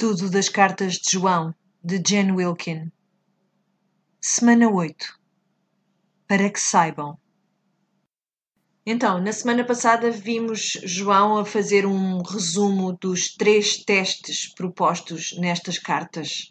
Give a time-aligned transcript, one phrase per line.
[0.00, 1.54] Estudo das Cartas de João,
[1.84, 2.90] de Jen Wilkin.
[4.18, 5.20] Semana 8.
[6.26, 7.18] Para que saibam.
[8.86, 15.78] Então, na semana passada vimos João a fazer um resumo dos três testes propostos nestas
[15.78, 16.50] cartas.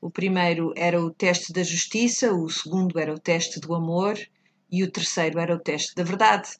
[0.00, 4.16] O primeiro era o teste da justiça, o segundo era o teste do amor
[4.70, 6.50] e o terceiro era o teste da verdade.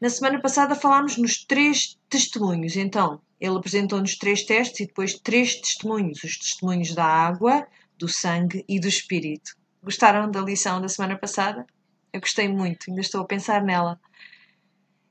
[0.00, 5.54] Na semana passada falámos nos três testemunhos, então ele apresentou-nos três testes e depois três
[5.60, 9.56] testemunhos: os testemunhos da água, do sangue e do espírito.
[9.82, 11.66] Gostaram da lição da semana passada?
[12.12, 13.98] Eu gostei muito, ainda estou a pensar nela.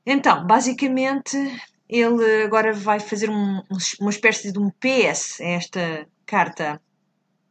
[0.06, 1.36] Então, basicamente,
[1.88, 3.62] ele agora vai fazer um,
[4.00, 6.80] uma espécie de um PS a esta carta.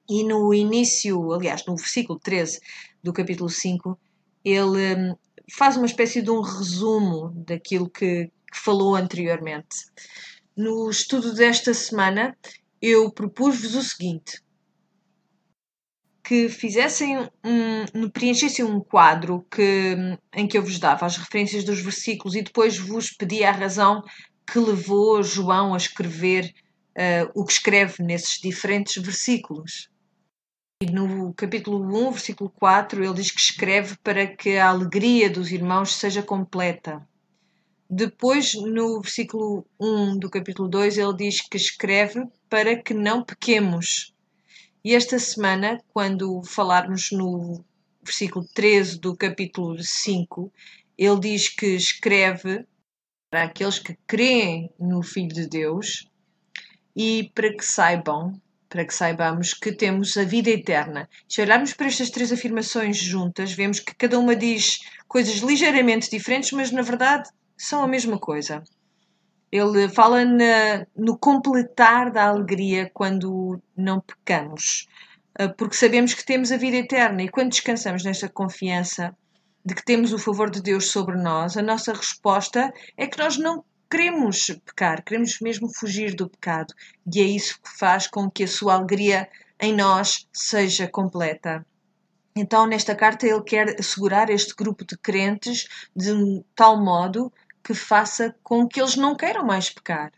[0.07, 2.59] E no início, aliás, no versículo 13
[3.03, 3.99] do capítulo 5,
[4.43, 5.15] ele hum,
[5.51, 9.75] faz uma espécie de um resumo daquilo que, que falou anteriormente.
[10.61, 12.37] No estudo desta semana,
[12.81, 14.41] eu propus-vos o seguinte:
[16.21, 19.95] que fizessem um, preenchessem um quadro que,
[20.35, 24.03] em que eu vos dava as referências dos versículos e depois vos pedia a razão
[24.45, 26.53] que levou João a escrever
[26.89, 29.89] uh, o que escreve nesses diferentes versículos.
[30.83, 35.53] E no capítulo 1, versículo 4, ele diz que escreve para que a alegria dos
[35.53, 37.07] irmãos seja completa.
[37.91, 44.13] Depois, no versículo 1 do capítulo 2, ele diz que escreve para que não pequemos.
[44.85, 47.65] E esta semana, quando falarmos no
[48.03, 50.53] versículo 13 do capítulo 5,
[50.95, 52.63] ele diz que escreve
[53.31, 56.07] para aqueles que creem no Filho de Deus
[56.95, 61.09] e para que saibam, para que saibamos que temos a vida eterna.
[61.27, 66.51] Se olharmos para estas três afirmações juntas, vemos que cada uma diz coisas ligeiramente diferentes,
[66.51, 67.29] mas na verdade
[67.59, 68.63] são a mesma coisa.
[69.51, 74.87] Ele fala na, no completar da alegria quando não pecamos,
[75.37, 79.15] ah, porque sabemos que temos a vida eterna e quando descansamos nesta confiança
[79.65, 83.37] de que temos o favor de Deus sobre nós, a nossa resposta é que nós
[83.37, 86.73] não queremos pecar, queremos mesmo fugir do pecado
[87.11, 89.27] e é isso que faz com que a sua alegria
[89.59, 91.65] em nós seja completa.
[92.35, 97.33] Então, nesta carta, ele quer assegurar este grupo de crentes de um tal modo
[97.69, 100.11] que faça com que eles não queiram mais pecar.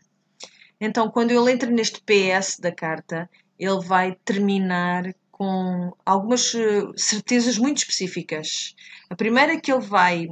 [0.80, 7.58] Então, quando ele entra neste PS da carta, ele vai terminar com algumas eh, certezas
[7.58, 8.74] muito específicas.
[9.10, 10.30] A primeira que ele vai,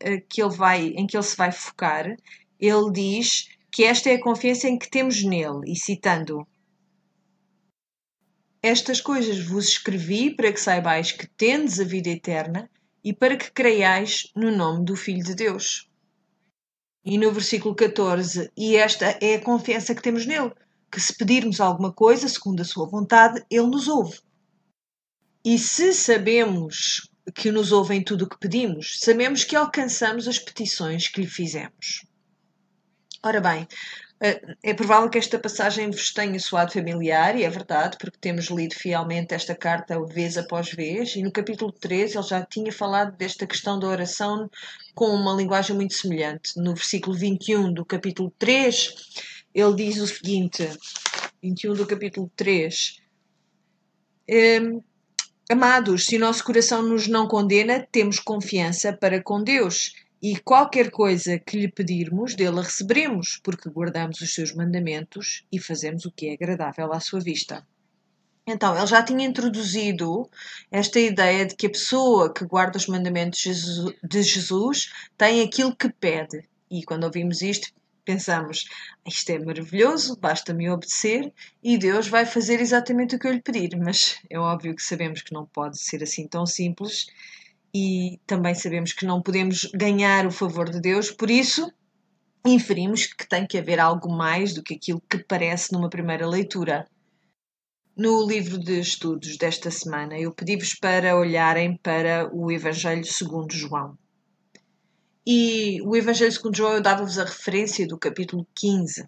[0.00, 2.06] eh, que ele vai, em que ele se vai focar,
[2.60, 6.46] ele diz que esta é a confiança em que temos nele, e citando:
[8.62, 12.70] Estas coisas vos escrevi para que saibais que tendes a vida eterna
[13.02, 15.89] e para que creiais no nome do Filho de Deus.
[17.04, 20.52] E no versículo 14, e esta é a confiança que temos nele,
[20.90, 24.18] que se pedirmos alguma coisa segundo a sua vontade, ele nos ouve.
[25.44, 30.38] E se sabemos que nos ouve em tudo o que pedimos, sabemos que alcançamos as
[30.38, 32.04] petições que lhe fizemos.
[33.22, 33.66] Ora bem,
[34.20, 38.74] é provável que esta passagem vos tenha soado familiar, e é verdade, porque temos lido
[38.74, 43.46] fielmente esta carta vez após vez, e no capítulo 13 ele já tinha falado desta
[43.46, 44.50] questão da oração
[44.94, 46.52] com uma linguagem muito semelhante.
[46.56, 48.94] No versículo 21 do capítulo 3,
[49.54, 50.68] ele diz o seguinte:
[51.42, 53.00] 21 do capítulo 3.
[54.28, 54.80] Ehm,
[55.50, 59.92] Amados, se o nosso coração nos não condena, temos confiança para com Deus
[60.22, 65.58] e qualquer coisa que lhe pedirmos, dele a receberemos, porque guardamos os seus mandamentos e
[65.58, 67.66] fazemos o que é agradável à sua vista.
[68.46, 70.28] Então, ele já tinha introduzido
[70.70, 73.40] esta ideia de que a pessoa que guarda os mandamentos
[74.02, 76.44] de Jesus tem aquilo que pede.
[76.70, 77.72] E quando ouvimos isto,
[78.04, 78.66] pensamos:
[79.06, 81.32] isto é maravilhoso, basta-me obedecer
[81.62, 83.76] e Deus vai fazer exatamente o que eu lhe pedir.
[83.76, 87.06] Mas é óbvio que sabemos que não pode ser assim tão simples
[87.74, 91.72] e também sabemos que não podemos ganhar o favor de Deus, por isso
[92.44, 96.86] inferimos que tem que haver algo mais do que aquilo que parece numa primeira leitura.
[97.96, 103.98] No livro de estudos desta semana, eu pedi-vos para olharem para o Evangelho segundo João.
[105.26, 109.06] E o Evangelho segundo João eu dava-vos a referência do capítulo 15.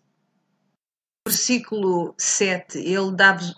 [1.26, 3.12] Versículo 7, ele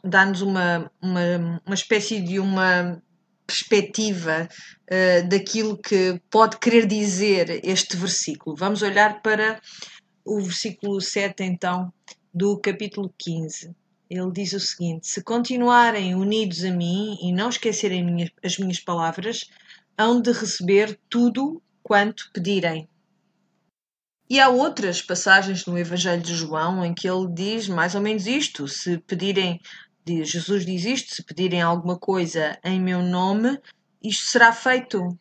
[0.05, 3.02] dá-nos uma, uma, uma espécie de uma
[3.46, 8.56] perspectiva uh, daquilo que pode querer dizer este versículo.
[8.56, 9.61] Vamos olhar para
[10.25, 11.93] o versículo 7, então,
[12.32, 13.75] do capítulo 15.
[14.08, 19.50] Ele diz o seguinte: Se continuarem unidos a mim e não esquecerem as minhas palavras,
[19.96, 22.88] hão de receber tudo quanto pedirem.
[24.29, 28.26] E há outras passagens no Evangelho de João em que ele diz mais ou menos
[28.26, 29.61] isto: se pedirem,
[30.06, 33.59] Jesus diz isto, se pedirem alguma coisa em meu nome,
[34.03, 35.19] isto será feito.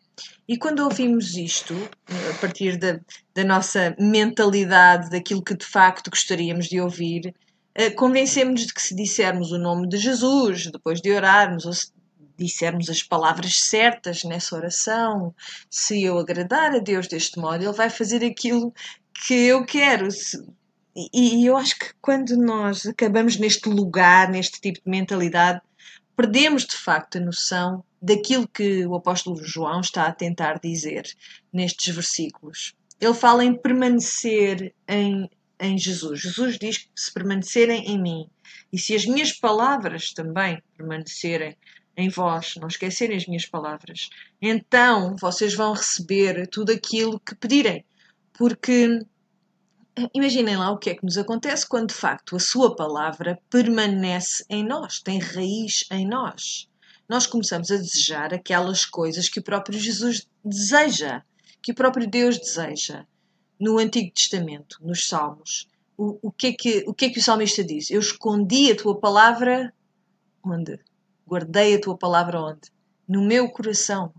[0.48, 1.74] E quando ouvimos isto,
[2.30, 3.00] a partir da,
[3.34, 7.34] da nossa mentalidade, daquilo que de facto gostaríamos de ouvir,
[7.74, 11.92] eh, convencemos-nos de que se dissermos o nome de Jesus, depois de orarmos, ou se
[12.38, 15.34] dissermos as palavras certas nessa oração,
[15.70, 18.74] se eu agradar a Deus deste modo, Ele vai fazer aquilo
[19.26, 20.08] que eu quero.
[20.96, 25.62] E, e eu acho que quando nós acabamos neste lugar, neste tipo de mentalidade,
[26.16, 31.04] perdemos de facto a noção daquilo que o apóstolo João está a tentar dizer
[31.52, 32.76] nestes versículos.
[33.00, 35.30] Ele fala em permanecer em,
[35.60, 36.22] em Jesus.
[36.22, 38.28] Jesus diz que se permanecerem em mim
[38.72, 41.56] e se as minhas palavras também permanecerem
[41.96, 44.10] em vós, não esquecerem as minhas palavras,
[44.42, 47.86] então vocês vão receber tudo aquilo que pedirem.
[48.34, 49.00] Porque
[50.14, 54.44] imaginem lá o que é que nos acontece quando de facto a sua palavra permanece
[54.50, 56.68] em nós, tem raiz em nós
[57.08, 61.22] nós começamos a desejar aquelas coisas que o próprio Jesus deseja,
[61.62, 63.06] que o próprio Deus deseja.
[63.60, 67.24] No Antigo Testamento, nos Salmos, o, o, que, é que, o que é que o
[67.24, 67.92] salmista diz?
[67.92, 69.72] Eu escondi a tua palavra
[70.44, 70.80] onde?
[71.26, 72.72] Guardei a tua palavra onde?
[73.08, 74.12] No meu coração.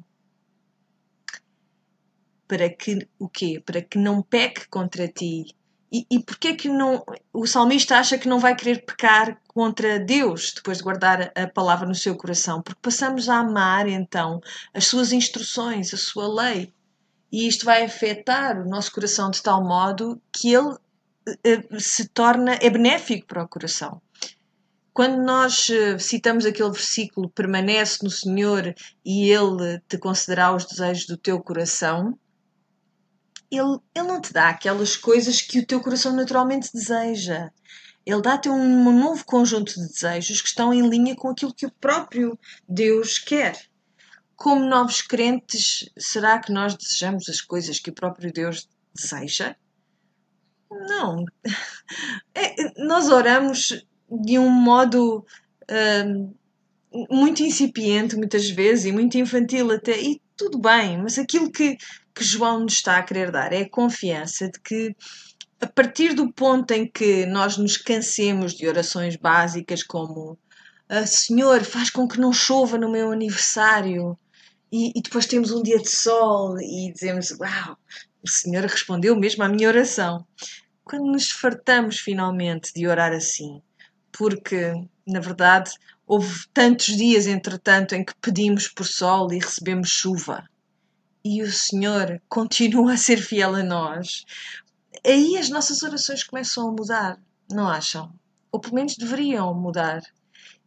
[2.46, 3.60] Para que o quê?
[3.64, 5.54] Para que não peque contra ti
[5.94, 10.52] e, e porquê que não, o salmista acha que não vai querer pecar contra Deus
[10.52, 12.60] depois de guardar a palavra no seu coração?
[12.60, 14.40] Porque passamos a amar então
[14.74, 16.74] as suas instruções, a sua lei.
[17.30, 20.76] E isto vai afetar o nosso coração de tal modo que ele
[21.44, 24.02] eh, se torna, é benéfico para o coração.
[24.92, 28.74] Quando nós eh, citamos aquele versículo, permanece no Senhor
[29.04, 32.18] e Ele te concederá os desejos do teu coração,
[33.50, 37.50] ele, ele não te dá aquelas coisas que o teu coração naturalmente deseja.
[38.04, 41.72] Ele dá-te um, novo conjunto de desejos que estão em linha com aquilo que o
[41.72, 42.38] próprio
[42.68, 43.58] Deus quer.
[44.36, 49.56] Como novos crentes, será que nós desejamos as coisas que o próprio Deus deseja?
[50.70, 51.24] Não.
[52.34, 55.24] É, nós oramos de um modo
[56.06, 56.34] hum,
[57.10, 61.76] muito incipiente, muitas vezes, e muito infantil até, e tudo bem, mas aquilo que,
[62.14, 64.96] que João nos está a querer dar é a confiança de que
[65.60, 70.38] a partir do ponto em que nós nos cansemos de orações básicas como
[70.88, 74.18] ah, Senhor, faz com que não chova no meu aniversário
[74.70, 77.78] e, e depois temos um dia de sol e dizemos Uau,
[78.22, 80.26] o Senhor respondeu mesmo à minha oração.
[80.84, 83.62] Quando nos fartamos finalmente de orar assim,
[84.12, 84.72] porque
[85.06, 85.70] na verdade
[86.06, 90.44] houve tantos dias entretanto em que pedimos por sol e recebemos chuva
[91.24, 94.26] e o Senhor continua a ser fiel a nós,
[95.04, 97.18] aí as nossas orações começam a mudar,
[97.50, 98.12] não acham?
[98.52, 100.02] Ou pelo menos deveriam mudar.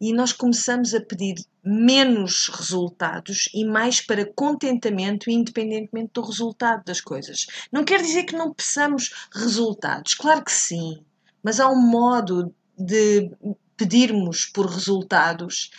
[0.01, 7.01] E nós começamos a pedir menos resultados e mais para contentamento, independentemente do resultado das
[7.01, 7.48] coisas.
[7.72, 11.04] Não quer dizer que não peçamos resultados, claro que sim,
[11.42, 13.31] mas há um modo de
[13.77, 15.69] pedirmos por resultados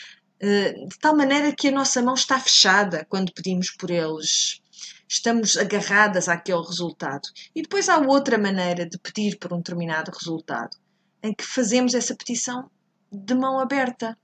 [0.41, 4.63] eh, de tal maneira que a nossa mão está fechada quando pedimos por eles
[5.09, 7.29] estamos agarradas àquele resultado.
[7.55, 10.77] E depois há outra maneira de pedir por um determinado resultado,
[11.23, 12.71] em que fazemos essa petição
[13.11, 14.17] de mão aberta.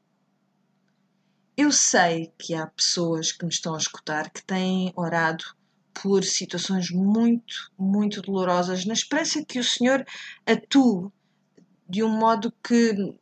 [1.57, 5.45] Eu sei que há pessoas que me estão a escutar que têm orado
[5.95, 10.05] por situações muito, muito dolorosas, na esperança que o Senhor
[10.45, 11.09] atue
[11.89, 13.15] de um modo que,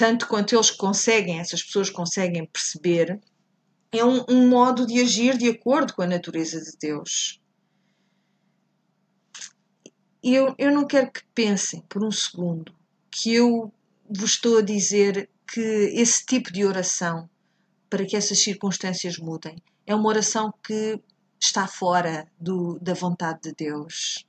[0.00, 3.20] tanto quanto eles conseguem, essas pessoas conseguem perceber,
[3.92, 7.38] é um, um modo de agir de acordo com a natureza de Deus.
[10.22, 12.74] Eu, eu não quero que pensem por um segundo
[13.10, 13.70] que eu
[14.08, 17.28] vos estou a dizer que esse tipo de oração,
[17.90, 20.98] para que essas circunstâncias mudem, é uma oração que
[21.38, 24.26] está fora do, da vontade de Deus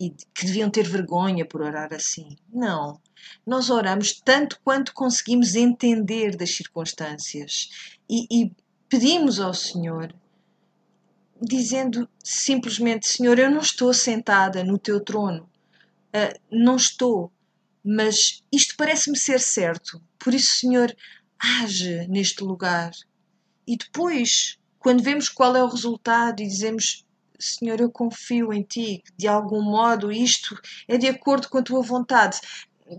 [0.00, 2.36] e que deviam ter vergonha por orar assim.
[2.50, 2.98] Não.
[3.46, 7.68] Nós oramos tanto quanto conseguimos entender das circunstâncias
[8.08, 8.52] e, e
[8.88, 10.14] pedimos ao Senhor,
[11.40, 15.42] dizendo simplesmente: Senhor, eu não estou sentada no teu trono,
[16.14, 17.30] uh, não estou,
[17.84, 20.96] mas isto parece-me ser certo, por isso, Senhor,
[21.38, 22.92] age neste lugar.
[23.66, 27.04] E depois, quando vemos qual é o resultado e dizemos:
[27.40, 31.82] Senhor, eu confio em ti, de algum modo isto é de acordo com a tua
[31.82, 32.40] vontade.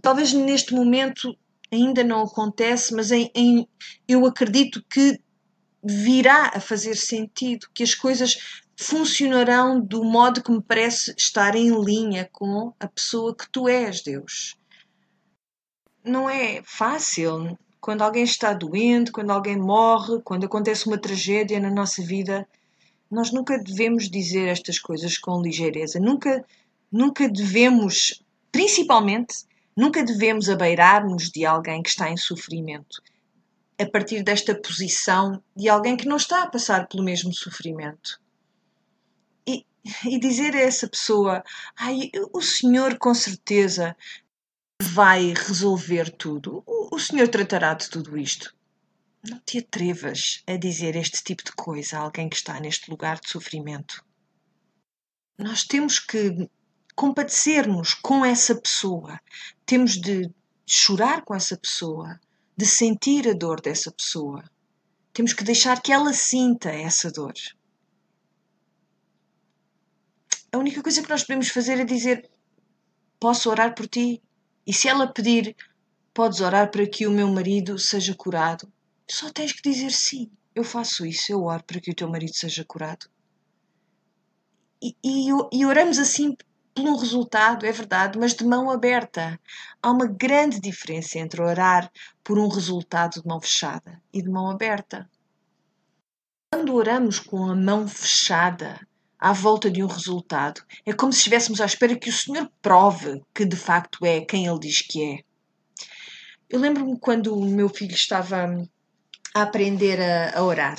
[0.02, 1.38] Talvez neste momento
[1.72, 3.68] ainda não acontece, mas em, em,
[4.08, 5.20] eu acredito que
[5.84, 11.70] virá a fazer sentido, que as coisas funcionarão do modo que me parece estar em
[11.84, 14.56] linha com a pessoa que tu és, Deus.
[16.04, 17.58] Não é fácil.
[17.80, 22.48] Quando alguém está doente, quando alguém morre, quando acontece uma tragédia na nossa vida,
[23.12, 26.00] nós nunca devemos dizer estas coisas com ligeireza.
[26.00, 26.46] Nunca,
[26.91, 33.01] nunca devemos, principalmente, nunca devemos abeirar-nos de alguém que está em sofrimento
[33.82, 38.22] a partir desta posição de alguém que não está a passar pelo mesmo sofrimento.
[39.48, 39.65] E,
[40.06, 41.44] e dizer a essa pessoa:
[41.75, 43.96] Ai, o Senhor com certeza
[44.82, 48.53] vai resolver tudo, o, o Senhor tratará de tudo isto.
[49.24, 53.20] Não te atrevas a dizer este tipo de coisa a alguém que está neste lugar
[53.20, 54.04] de sofrimento.
[55.38, 56.50] Nós temos que
[56.96, 59.20] compadecer-nos com essa pessoa,
[59.66, 60.30] temos de
[60.66, 62.20] chorar com essa pessoa,
[62.58, 64.44] de sentir a dor dessa pessoa.
[65.13, 67.34] Temos que deixar que ela sinta essa dor.
[70.51, 72.30] A única coisa que nós podemos fazer é dizer:
[73.20, 74.22] Posso orar por ti?
[74.66, 75.56] E se ela pedir:
[76.13, 78.72] Podes orar para que o meu marido seja curado?
[79.12, 80.32] Só tens que dizer sim.
[80.56, 83.08] Eu faço isso, eu oro para que o teu marido seja curado.
[84.82, 86.34] E, e, e oramos assim
[86.74, 89.38] por um resultado, é verdade, mas de mão aberta.
[89.84, 91.91] Há uma grande diferença entre orar
[92.24, 95.10] por um resultado de mão fechada e de mão aberta.
[96.53, 98.80] Quando oramos com a mão fechada
[99.20, 103.22] à volta de um resultado, é como se estivéssemos à espera que o Senhor prove
[103.36, 105.24] que de facto é quem Ele diz que é.
[106.50, 108.48] Eu lembro-me quando o meu filho estava
[109.34, 110.78] a aprender a, a orar.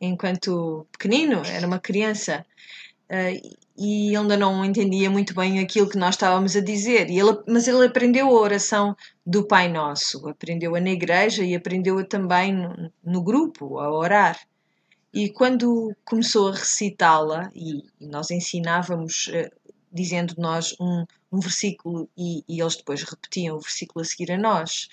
[0.00, 2.44] Enquanto pequenino, era uma criança,
[3.10, 7.08] uh, e ainda não entendia muito bem aquilo que nós estávamos a dizer.
[7.08, 12.04] E ele, mas ele aprendeu a oração do Pai Nosso, aprendeu-a na igreja e aprendeu-a
[12.04, 14.38] também no, no, grupo, a orar.
[15.12, 19.50] E quando começou a recitá-la, e, nós ensinávamos, uh,
[19.90, 24.38] dizendo nós um, um versículo, e, e, eles depois repetiam o versículo a seguir a
[24.38, 24.88] nós.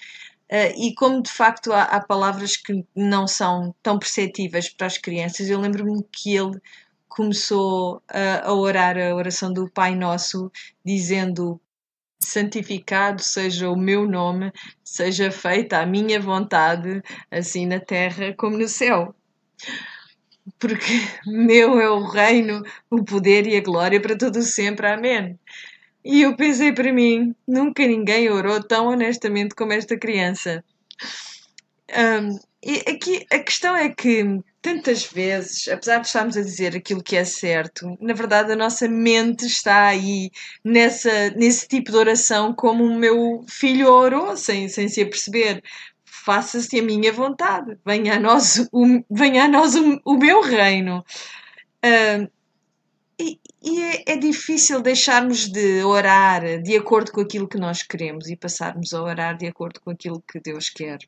[0.52, 4.98] Uh, e como de facto há, há palavras que não são tão perceptíveis para as
[4.98, 6.60] crianças, eu lembro-me que ele
[7.08, 10.52] começou a, a orar a oração do Pai Nosso,
[10.86, 11.60] dizendo:
[12.20, 14.52] Santificado seja o meu nome,
[14.84, 19.14] seja feita a minha vontade, assim na terra como no céu.
[20.58, 20.94] Porque
[21.26, 24.88] meu é o reino, o poder e a glória para todo sempre.
[24.88, 25.38] Amém.
[26.12, 30.64] E eu pensei para mim: nunca ninguém orou tão honestamente como esta criança.
[31.96, 37.04] Um, e aqui a questão é que tantas vezes, apesar de estarmos a dizer aquilo
[37.04, 40.32] que é certo, na verdade a nossa mente está aí
[40.66, 45.62] nessa, nesse tipo de oração como o meu filho orou, sem, sem se aperceber.
[46.04, 51.06] Faça-se a minha vontade, venha a nós o, venha a nós o, o meu reino.
[51.86, 52.28] Uh,
[53.20, 58.30] e, e é, é, difícil deixarmos de orar de acordo com aquilo que nós queremos
[58.30, 61.00] e passarmos a orar de acordo com aquilo que Deus quer.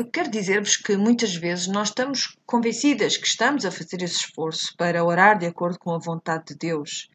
[0.00, 4.74] Eu quero dizer-vos que muitas vezes nós estamos convencidas que estamos a fazer esse esforço
[4.76, 7.08] para orar de acordo com a vontade de Deus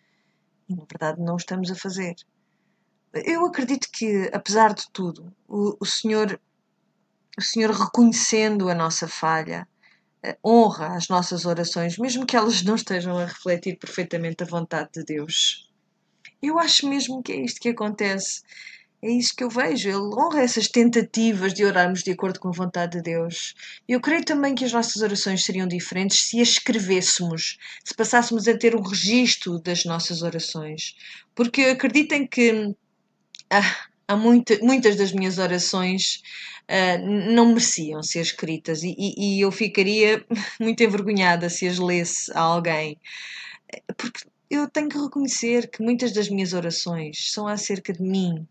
[0.70, 2.16] e na verdade não estamos a fazer.
[3.14, 6.40] Eu acredito que, apesar de tudo, o, o Senhor,
[7.38, 9.68] o Senhor reconhecendo a nossa falha,
[10.46, 15.04] honra as nossas orações, mesmo que elas não estejam a refletir perfeitamente a vontade de
[15.04, 15.70] Deus.
[16.42, 18.42] Eu acho mesmo que é isto que acontece.
[19.04, 19.90] É isso que eu vejo.
[19.90, 23.56] Ele honra essas tentativas de orarmos de acordo com a vontade de Deus.
[23.88, 28.56] Eu creio também que as nossas orações seriam diferentes se as escrevêssemos, se passássemos a
[28.56, 30.96] ter um registro das nossas orações.
[31.34, 32.76] Porque acreditem que
[33.50, 33.76] ah,
[34.08, 36.22] há muita, muitas das minhas orações
[36.72, 40.26] ah, não mereciam ser escritas e, e, e eu ficaria
[40.60, 42.98] muito envergonhada se as lesse a alguém.
[43.98, 48.48] Porque eu tenho que reconhecer que muitas das minhas orações são acerca de mim,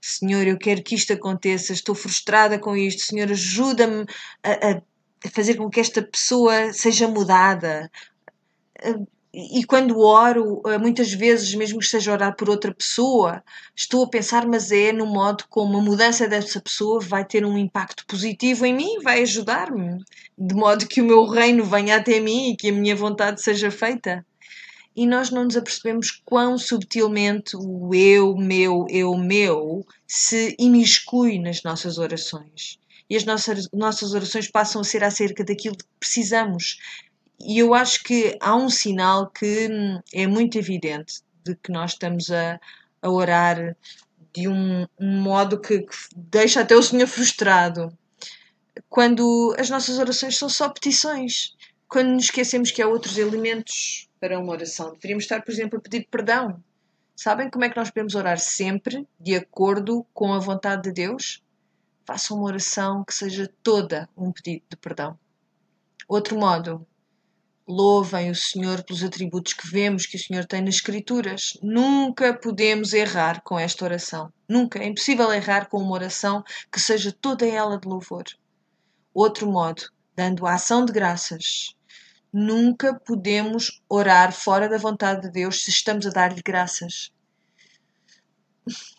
[0.00, 3.02] Senhor, eu quero que isto aconteça, estou frustrada com isto.
[3.02, 4.04] Senhor, ajuda-me
[4.42, 4.82] a, a,
[5.30, 7.88] fazer com que esta pessoa seja mudada.
[9.34, 13.42] E quando oro, muitas vezes, mesmo que esteja a orar por outra pessoa,
[13.74, 17.56] estou a pensar, mas é no modo como a mudança dessa pessoa vai ter um
[17.56, 20.04] impacto positivo em mim, vai ajudar-me,
[20.36, 23.70] de modo que o meu reino venha até mim e que a minha vontade seja
[23.70, 24.22] feita
[24.94, 31.62] e nós não nos apercebemos quão subtilmente o eu, meu, eu, meu se imiscui nas
[31.62, 32.78] nossas orações.
[33.08, 36.78] E as nossas, nossas orações passam a ser acerca daquilo que precisamos.
[37.44, 39.68] E eu acho que há um sinal que
[40.14, 42.60] é muito evidente de que nós estamos a,
[43.02, 43.76] a orar
[44.32, 47.96] de um, um modo que, que deixa até o Senhor frustrado.
[48.88, 51.56] Quando as nossas orações são só petições
[51.88, 54.92] quando nos esquecemos que há outros elementos para uma oração.
[54.92, 56.62] Deveríamos estar, por exemplo, a pedir perdão.
[57.16, 61.42] Sabem como é que nós podemos orar sempre de acordo com a vontade de Deus?
[62.06, 65.18] Façam uma oração que seja toda um pedido de perdão.
[66.08, 66.86] Outro modo,
[67.66, 71.58] louvem o Senhor pelos atributos que vemos que o Senhor tem nas Escrituras.
[71.62, 74.32] Nunca podemos errar com esta oração.
[74.48, 74.78] Nunca.
[74.78, 78.24] É impossível errar com uma oração que seja toda ela de louvor.
[79.14, 79.82] Outro modo,
[80.16, 81.74] dando a ação de graças.
[82.32, 87.12] Nunca podemos orar fora da vontade de Deus se estamos a dar-lhe graças.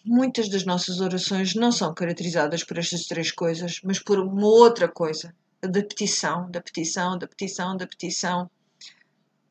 [0.05, 4.87] Muitas das nossas orações não são caracterizadas por estas três coisas, mas por uma outra
[4.87, 5.33] coisa
[5.67, 8.49] da petição, da petição, da petição, da petição.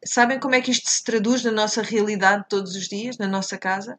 [0.04, 3.56] Sabem como é que isto se traduz na nossa realidade todos os dias, na nossa
[3.56, 3.98] casa?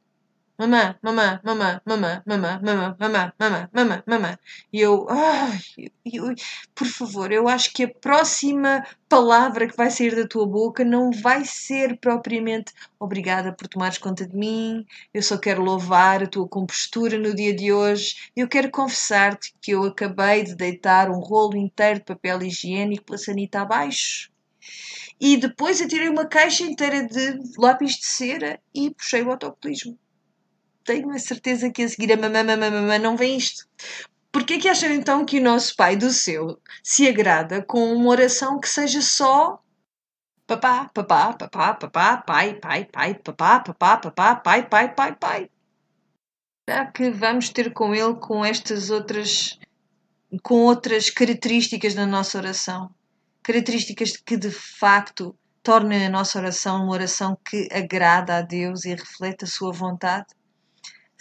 [0.55, 4.39] Mamã, mamã, mamã, mamã, mamã, mamã, mamã, mamã, mamã, mamã.
[4.71, 5.59] E eu, ai,
[6.05, 6.35] eu,
[6.75, 11.09] por favor, eu acho que a próxima palavra que vai sair da tua boca não
[11.11, 16.47] vai ser propriamente obrigada por tomares conta de mim, eu só quero louvar a tua
[16.47, 21.57] compostura no dia de hoje, eu quero confessar-te que eu acabei de deitar um rolo
[21.57, 24.31] inteiro de papel higiênico pela sanita abaixo.
[25.19, 29.97] E depois tirei uma caixa inteira de lápis de cera e puxei o autocolismo
[30.83, 33.65] tenho a certeza que a seguir a mamã, mamã, mamã não vem isto.
[34.31, 38.59] Porquê que acham então que o nosso Pai do Céu se agrada com uma oração
[38.59, 39.59] que seja só
[40.47, 45.49] papá, papá, papá, papá, pai, pai, pai, papá, papá, papá, pai, pai, pai, pai?
[46.67, 49.59] Será que vamos ter com ele com estas outras
[50.41, 52.89] com outras características da nossa oração?
[53.43, 58.95] Características que de facto tornem a nossa oração uma oração que agrada a Deus e
[58.95, 60.27] reflete a sua vontade?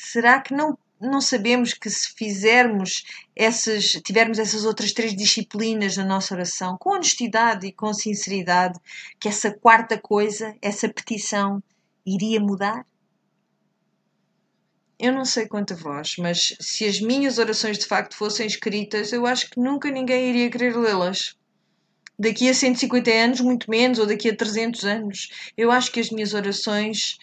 [0.04, 3.04] Será que não não sabemos que se fizermos
[3.34, 8.78] essas, tivermos essas outras três disciplinas na nossa oração, com honestidade e com sinceridade,
[9.18, 11.62] que essa quarta coisa, essa petição,
[12.06, 12.86] iria mudar?
[14.98, 19.12] Eu não sei quanto a vós, mas se as minhas orações de facto fossem escritas,
[19.12, 21.36] eu acho que nunca ninguém iria querer lê-las.
[22.16, 25.50] Daqui a 150 anos, muito menos, ou daqui a 300 anos.
[25.56, 27.18] Eu acho que as minhas orações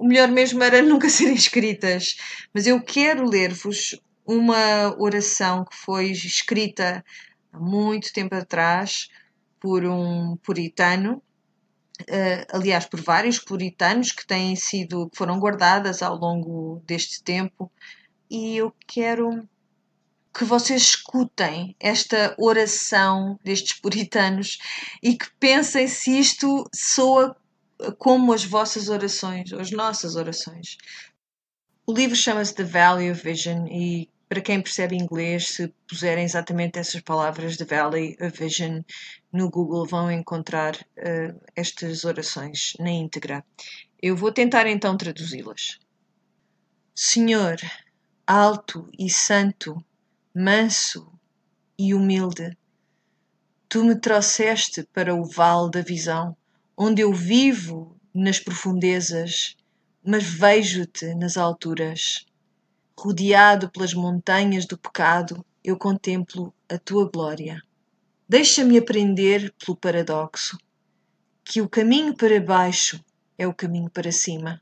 [0.00, 2.16] o melhor mesmo era nunca serem escritas.
[2.54, 7.04] Mas eu quero ler-vos uma oração que foi escrita
[7.52, 9.08] há muito tempo atrás
[9.60, 11.22] por um puritano,
[12.00, 17.70] uh, aliás, por vários puritanos que têm sido, que foram guardadas ao longo deste tempo,
[18.30, 19.46] e eu quero
[20.32, 24.58] que vocês escutem esta oração destes puritanos
[25.02, 27.36] e que pensem se isto soa
[27.98, 30.76] como as vossas orações, as nossas orações.
[31.86, 36.78] O livro chama-se The Valley of Vision e para quem percebe inglês, se puserem exatamente
[36.78, 38.82] essas palavras The Valley of Vision
[39.32, 43.44] no Google, vão encontrar uh, estas orações na íntegra.
[44.00, 45.80] Eu vou tentar então traduzi-las.
[46.94, 47.56] Senhor,
[48.24, 49.84] alto e santo,
[50.32, 51.12] manso
[51.76, 52.56] e humilde,
[53.68, 56.36] tu me trouxeste para o vale da visão
[56.76, 59.56] onde eu vivo nas profundezas,
[60.04, 62.26] mas vejo-te nas alturas.
[62.98, 67.62] Rodeado pelas montanhas do pecado, eu contemplo a tua glória.
[68.28, 70.58] Deixa-me aprender pelo paradoxo
[71.44, 73.02] que o caminho para baixo
[73.36, 74.60] é o caminho para cima,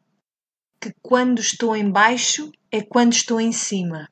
[0.80, 4.08] que quando estou em baixo é quando estou em cima,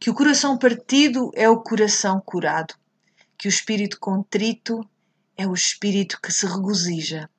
[0.00, 2.74] que o coração partido é o coração curado,
[3.36, 4.80] que o espírito contrito
[5.38, 7.30] é o espírito que se regozija,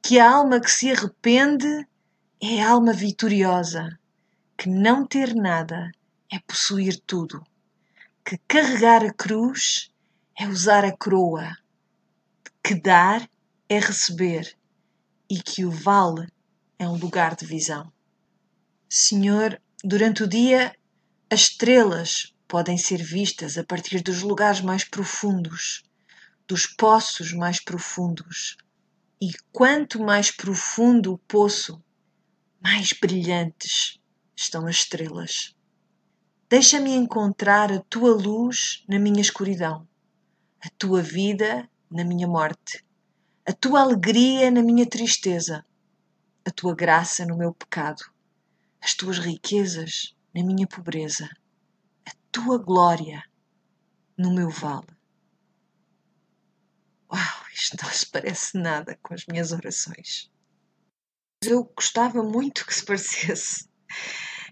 [0.00, 1.84] que a alma que se arrepende
[2.40, 3.98] é a alma vitoriosa,
[4.56, 5.90] que não ter nada
[6.32, 7.44] é possuir tudo,
[8.24, 9.90] que carregar a cruz
[10.38, 11.56] é usar a coroa,
[12.62, 13.28] que dar
[13.68, 14.56] é receber
[15.28, 16.28] e que o vale
[16.78, 17.92] é um lugar de visão.
[18.88, 20.72] Senhor, durante o dia
[21.28, 25.82] as estrelas podem ser vistas a partir dos lugares mais profundos
[26.46, 28.56] dos poços mais profundos.
[29.20, 31.82] E quanto mais profundo o poço,
[32.60, 33.98] mais brilhantes
[34.36, 35.54] estão as estrelas.
[36.48, 39.88] Deixa-me encontrar a tua luz na minha escuridão,
[40.60, 42.84] a tua vida na minha morte,
[43.46, 45.64] a tua alegria na minha tristeza,
[46.44, 48.02] a tua graça no meu pecado,
[48.80, 51.28] as tuas riquezas na minha pobreza,
[52.06, 53.22] a tua glória
[54.16, 54.93] no meu vale.
[57.64, 60.30] Isto não se parece nada com as minhas orações.
[61.42, 63.66] Eu gostava muito que se parecesse.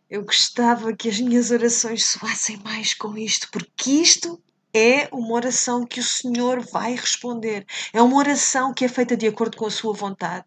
[0.09, 5.85] Eu gostava que as minhas orações soassem mais com isto, porque isto é uma oração
[5.85, 7.66] que o Senhor vai responder.
[7.92, 10.46] É uma oração que é feita de acordo com a sua vontade.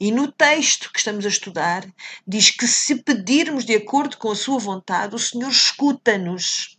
[0.00, 1.86] E no texto que estamos a estudar,
[2.26, 6.75] diz que se pedirmos de acordo com a sua vontade, o Senhor escuta-nos.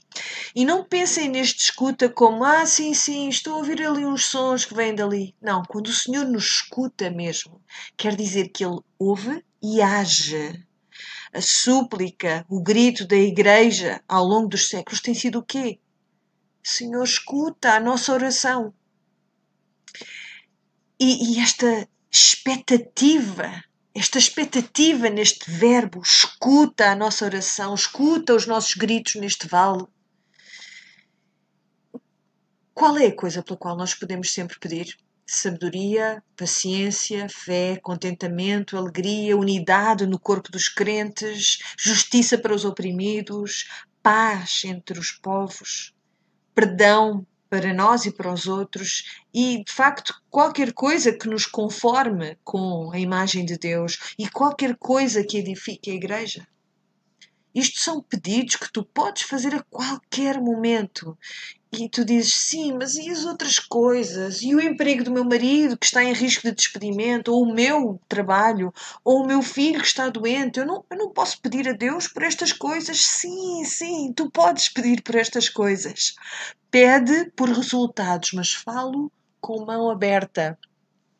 [0.56, 4.65] E não pensem neste escuta como, ah, sim, sim, estou a ouvir ali uns sons
[4.65, 5.36] que vêm dali.
[5.41, 7.62] Não, quando o Senhor nos escuta mesmo,
[7.95, 10.65] quer dizer que Ele ouve e age.
[11.34, 15.80] A súplica, o grito da igreja ao longo dos séculos tem sido o quê?
[16.63, 18.73] Senhor, escuta a nossa oração.
[20.99, 28.73] E, e esta expectativa, esta expectativa neste verbo, escuta a nossa oração, escuta os nossos
[28.73, 29.86] gritos neste vale.
[32.77, 34.95] Qual é a coisa pela qual nós podemos sempre pedir?
[35.25, 43.67] Sabedoria, paciência, fé, contentamento, alegria, unidade no corpo dos crentes, justiça para os oprimidos,
[44.03, 45.91] paz entre os povos
[46.53, 52.37] perdão para nós e para os outros e, de facto, qualquer coisa que nos conforme
[52.43, 56.47] com a imagem de Deus e qualquer coisa que edifique a igreja.
[57.57, 61.17] Isto são pedidos que tu podes fazer a qualquer momento
[61.71, 64.43] e tu dizes, sim, mas e as outras coisas?
[64.43, 67.33] E o emprego do meu marido que está em risco de despedimento?
[67.33, 68.71] Ou o meu trabalho?
[69.03, 70.59] Ou o meu filho que está doente?
[70.59, 73.03] Eu não, eu não posso pedir a Deus por estas coisas?
[73.03, 76.13] Sim, sim, tu podes pedir por estas coisas.
[76.69, 80.59] Pede por resultados, mas falo com mão aberta,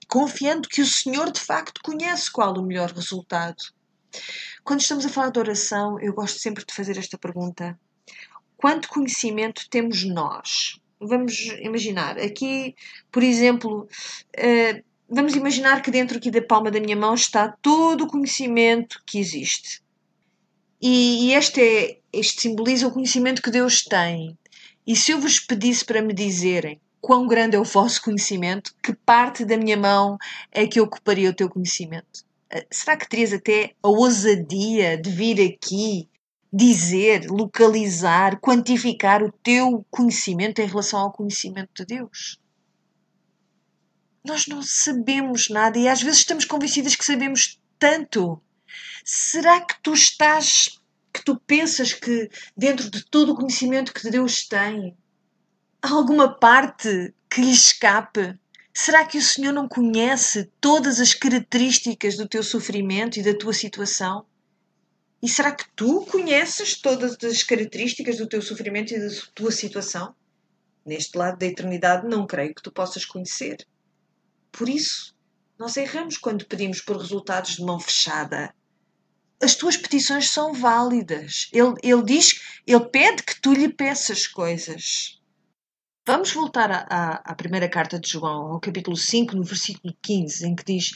[0.08, 3.76] confiando que o Senhor de facto conhece qual o melhor resultado.
[4.64, 7.78] Quando estamos a falar de oração, eu gosto sempre de fazer esta pergunta
[8.58, 10.80] quanto conhecimento temos nós?
[11.00, 12.76] Vamos imaginar, aqui,
[13.12, 13.88] por exemplo,
[14.36, 19.02] uh, vamos imaginar que dentro aqui da palma da minha mão está todo o conhecimento
[19.06, 19.82] que existe.
[20.82, 24.36] E, e este, é, este simboliza o conhecimento que Deus tem.
[24.86, 28.94] E se eu vos pedisse para me dizerem quão grande é o vosso conhecimento, que
[28.94, 30.18] parte da minha mão
[30.52, 32.27] é que ocuparia o teu conhecimento?
[32.50, 36.10] Eh, será que terias até a ousadia de vir aqui
[36.52, 42.40] dizer, localizar, quantificar o teu conhecimento em relação ao conhecimento de Deus.
[44.24, 48.42] Nós não sabemos nada e às vezes estamos convencidas que sabemos tanto.
[49.04, 50.80] Será que tu estás,
[51.14, 54.98] que tu pensas que dentro de todo o conhecimento que Deus tem,
[55.82, 58.38] há alguma parte que lhe escape?
[58.80, 63.52] Será que o Senhor não conhece todas as características do teu sofrimento e da tua
[63.52, 64.24] situação?
[65.20, 70.16] E será que tu conheces todas as características do teu sofrimento e da tua situação?
[70.86, 73.66] Neste lado da eternidade, não creio que tu possas conhecer.
[74.52, 75.12] Por isso,
[75.58, 78.54] nós erramos quando pedimos por resultados de mão fechada.
[79.42, 81.50] As tuas petições são válidas.
[81.52, 85.17] Ele, ele diz, ele pede que tu lhe peças coisas.
[86.08, 90.56] Vamos voltar à, à, primeira carta de João, ao capítulo 5, no versículo 15, em
[90.56, 90.92] que diz: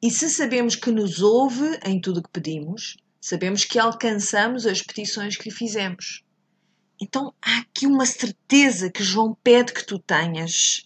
[0.00, 4.82] E se sabemos que nos ouve em tudo o que pedimos, Sabemos que alcançamos as
[4.82, 6.24] petições que lhe fizemos.
[7.00, 10.82] Então há aqui uma certeza que João pede que tu tenhas.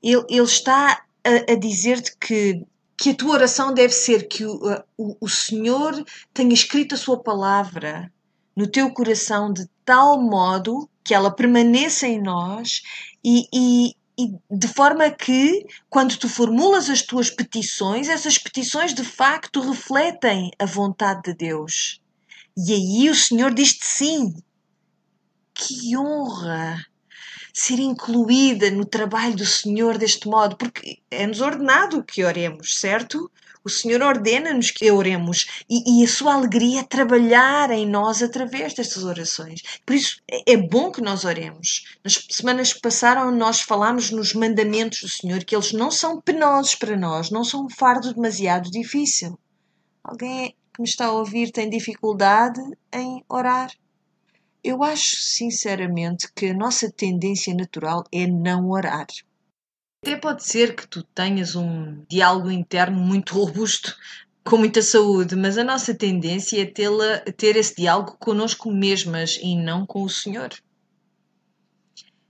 [0.00, 2.64] Ele, ele está a, a dizer-te que,
[2.96, 4.60] que a tua oração deve ser que o,
[4.96, 6.00] o, o Senhor
[6.32, 8.12] tenha escrito a sua palavra
[8.56, 12.82] no teu coração de tal modo que ela permaneça em nós
[13.22, 19.04] e, e, e de forma que, quando tu formulas as tuas petições, essas petições de
[19.04, 22.00] facto refletem a vontade de Deus.
[22.56, 24.34] E aí o Senhor diz-te sim.
[25.52, 26.84] Que honra
[27.52, 33.30] ser incluída no trabalho do Senhor deste modo, porque é-nos ordenado que oremos, certo?
[33.64, 38.74] O Senhor ordena-nos que oremos e, e, a sua alegria é trabalhar em nós através
[38.74, 39.62] destas orações.
[39.86, 41.96] Por isso é, é bom que nós oremos.
[42.04, 46.74] Nas semanas que passaram, nós falámos nos mandamentos do Senhor que eles não são penosos
[46.74, 49.38] para nós, não são um fardo demasiado difícil.
[50.02, 52.60] Alguém que me está a ouvir tem dificuldade
[52.92, 53.72] em orar?
[54.62, 59.06] Eu acho sinceramente que a nossa tendência natural é não orar.
[60.04, 63.96] Até pode ser que tu tenhas um diálogo interno muito robusto,
[64.44, 69.56] com muita saúde, mas a nossa tendência é tê-la, ter esse diálogo connosco mesmas e
[69.56, 70.50] não com o Senhor.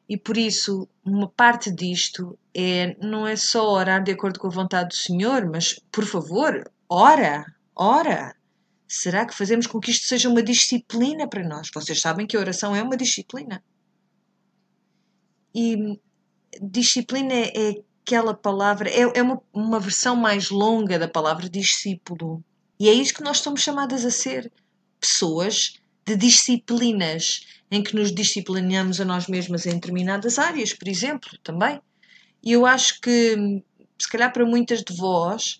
[0.08, 4.50] E por isso, uma parte disto é não é só orar de acordo com a
[4.50, 8.36] vontade do Senhor, mas por favor, ora, ora.
[8.86, 11.70] Será que fazemos com que isto seja uma disciplina para nós?
[11.74, 13.60] Vocês sabem que a oração é uma disciplina.
[15.52, 15.98] E
[16.60, 22.44] disciplina é aquela palavra, é, é uma, uma versão mais longa da palavra discípulo.
[22.78, 24.52] E é isso que nós somos chamadas a ser.
[25.00, 25.74] Pessoas
[26.06, 31.80] de disciplinas, em que nos disciplinamos a nós mesmas em determinadas áreas, por exemplo, também.
[32.42, 33.62] E eu acho que,
[33.98, 35.56] se calhar para muitas de vós,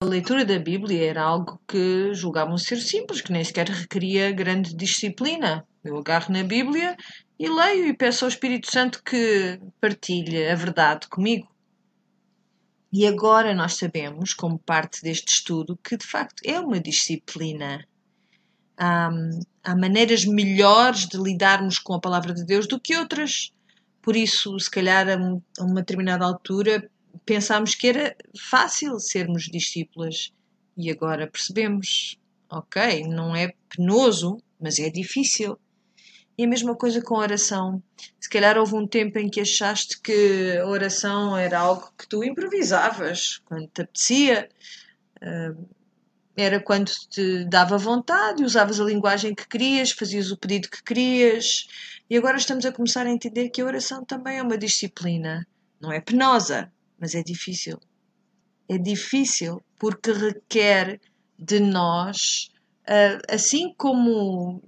[0.00, 4.74] a leitura da Bíblia era algo que julgavam ser simples, que nem sequer requeria grande
[4.74, 5.66] disciplina.
[5.82, 6.96] Eu agarro na Bíblia
[7.38, 11.48] e leio e peço ao Espírito Santo que partilhe a verdade comigo.
[12.92, 17.86] E agora nós sabemos, como parte deste estudo, que de facto é uma disciplina.
[18.78, 19.10] Há,
[19.62, 23.52] há maneiras melhores de lidarmos com a palavra de Deus do que outras.
[24.00, 26.88] Por isso, se calhar, a uma determinada altura,
[27.24, 30.32] pensámos que era fácil sermos discípulas
[30.76, 32.18] e agora percebemos,
[32.50, 35.58] ok, não é penoso, mas é difícil.
[36.38, 37.82] E a mesma coisa com a oração.
[38.20, 42.22] Se calhar houve um tempo em que achaste que a oração era algo que tu
[42.22, 44.48] improvisavas quando te apetecia,
[46.36, 51.66] era quando te dava vontade, usavas a linguagem que querias, fazias o pedido que querias.
[52.10, 55.46] E agora estamos a começar a entender que a oração também é uma disciplina.
[55.80, 57.80] Não é penosa, mas é difícil.
[58.68, 61.00] É difícil porque requer
[61.38, 62.50] de nós,
[62.86, 64.62] ah, assim como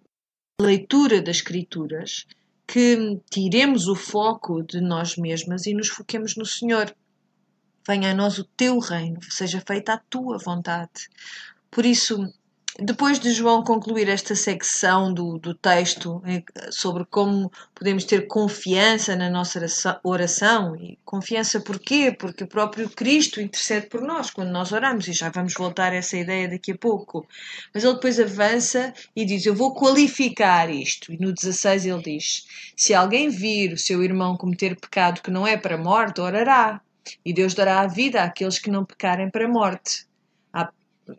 [0.61, 2.27] leitura das Escrituras,
[2.67, 6.95] que tiremos o foco de nós mesmas e nos foquemos no Senhor.
[7.87, 11.09] Venha a nós o teu reino, seja feita a tua vontade.
[11.71, 12.33] Por isso,
[12.81, 16.23] depois de João concluir esta secção do, do texto
[16.71, 19.59] sobre como podemos ter confiança na nossa
[20.05, 22.13] oração, e confiança porquê?
[22.17, 25.97] Porque o próprio Cristo intercede por nós quando nós oramos, e já vamos voltar a
[25.97, 27.27] essa ideia daqui a pouco.
[27.75, 31.13] Mas ele depois avança e diz: Eu vou qualificar isto.
[31.13, 35.45] E no 16 ele diz: Se alguém vir o seu irmão cometer pecado que não
[35.45, 36.81] é para a morte, orará.
[37.25, 40.08] E Deus dará a vida àqueles que não pecarem para a morte.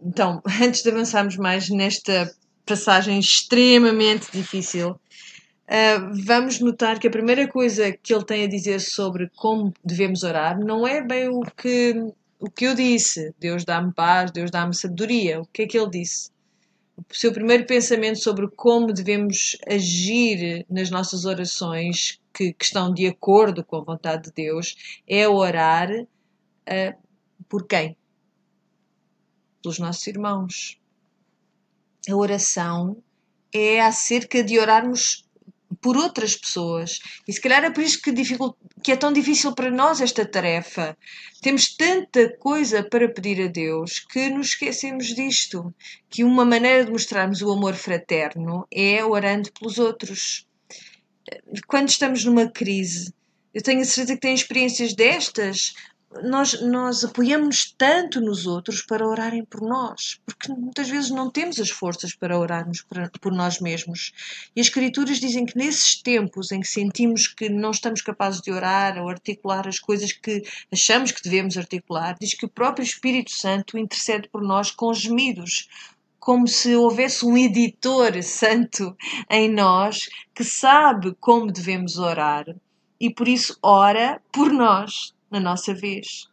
[0.04, 2.32] Então, antes de avançarmos mais nesta
[2.66, 8.80] passagem extremamente difícil, uh, vamos notar que a primeira coisa que ele tem a dizer
[8.80, 11.96] sobre como devemos orar não é bem o que,
[12.40, 13.34] o que eu disse.
[13.40, 15.42] Deus dá-me paz, Deus dá-me sabedoria.
[15.42, 16.32] O que é que ele disse?
[16.98, 23.08] O seu primeiro pensamento sobre como devemos agir nas nossas orações que, que estão de
[23.08, 24.76] acordo com a vontade de Deus
[25.08, 26.96] é orar uh,
[27.48, 27.96] por quem?
[29.62, 30.80] Pelos nossos irmãos.
[32.10, 33.02] A oração
[33.54, 35.26] é acerca de orarmos
[35.82, 37.00] por outras pessoas.
[37.28, 38.12] E se calhar é por isso que,
[38.84, 40.98] que, é tão difícil para nós esta tarefa.
[41.42, 45.74] Temos tanta coisa para pedir a Deus que nos esquecemos disto.
[46.10, 50.48] Que uma maneira de mostrarmos o amor fraterno é orando pelos outros.
[51.68, 53.14] Quando estamos numa crise,
[53.54, 55.74] eu tenho a certeza que têm experiências destas,
[56.24, 61.60] nós, nós apoiamos-nos tanto nos outros para orarem por nós, porque muitas vezes não temos
[61.60, 62.84] as forças para orarmos
[63.22, 64.12] por nós mesmos.
[64.56, 68.52] E as Escrituras dizem que nesses tempos em que sentimos que não estamos capazes de
[68.52, 73.32] orar ou articular as coisas que achamos que devemos articular, diz que o próprio Espírito
[73.32, 75.70] Santo intercede por nós com gemidos,
[76.20, 78.96] como se houvesse um editor santo
[79.30, 82.46] em nós que sabe como devemos orar
[83.00, 86.28] e por isso ora por nós na nossa vez.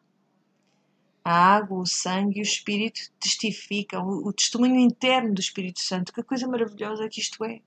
[1.24, 6.12] A água, o sangue e o Espírito testificam, o, testemunho interno do Espírito Santo.
[6.12, 7.61] Que coisa maravilhosa que isto é.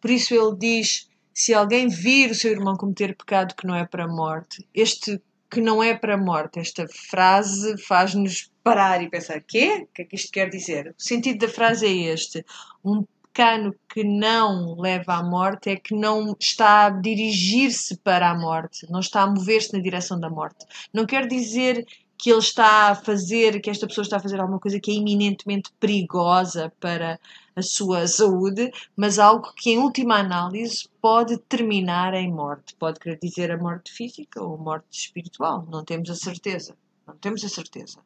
[0.00, 3.84] Por isso ele diz: se alguém vir o seu irmão cometer pecado que não é
[3.84, 5.20] para a morte, este
[5.50, 9.82] que não é para a morte, esta frase faz-nos parar e pensar: quê?
[9.82, 10.94] O que é que isto quer dizer?
[10.98, 12.44] O sentido da frase é este:
[12.82, 18.38] um cano que não leva à morte é que não está a dirigir-se para a
[18.38, 20.64] morte, não está a mover-se na direção da morte.
[20.92, 24.60] Não quer dizer que ele está a fazer, que esta pessoa está a fazer alguma
[24.60, 27.18] coisa que é eminentemente perigosa para
[27.56, 32.76] a sua saúde, mas algo que, em última análise, pode terminar em morte.
[32.76, 36.76] Pode querer dizer a morte física ou a morte espiritual, não temos a certeza.
[37.06, 37.98] Não temos a certeza.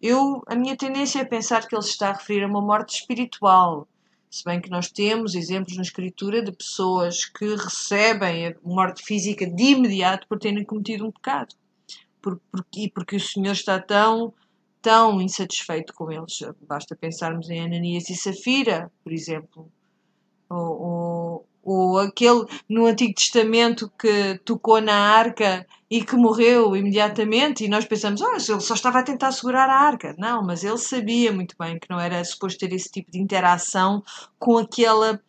[0.00, 3.88] Eu, a minha tendência é pensar que ele está a referir a uma morte espiritual,
[4.30, 9.48] se bem que nós temos exemplos na Escritura de pessoas que recebem a morte física
[9.48, 11.54] de imediato por terem cometido um pecado.
[12.20, 14.34] Por, por, e porque o Senhor está tão,
[14.82, 16.40] tão insatisfeito com eles.
[16.66, 19.70] Basta pensarmos em Ananias e Safira, por exemplo.
[20.48, 27.68] Ou, ou aquele no Antigo Testamento que tocou na arca e que morreu imediatamente, e
[27.68, 30.14] nós pensamos, oh, ele só estava a tentar segurar a arca.
[30.16, 34.00] Não, mas ele sabia muito bem que não era suposto ter esse tipo de interação
[34.38, 35.20] com aquela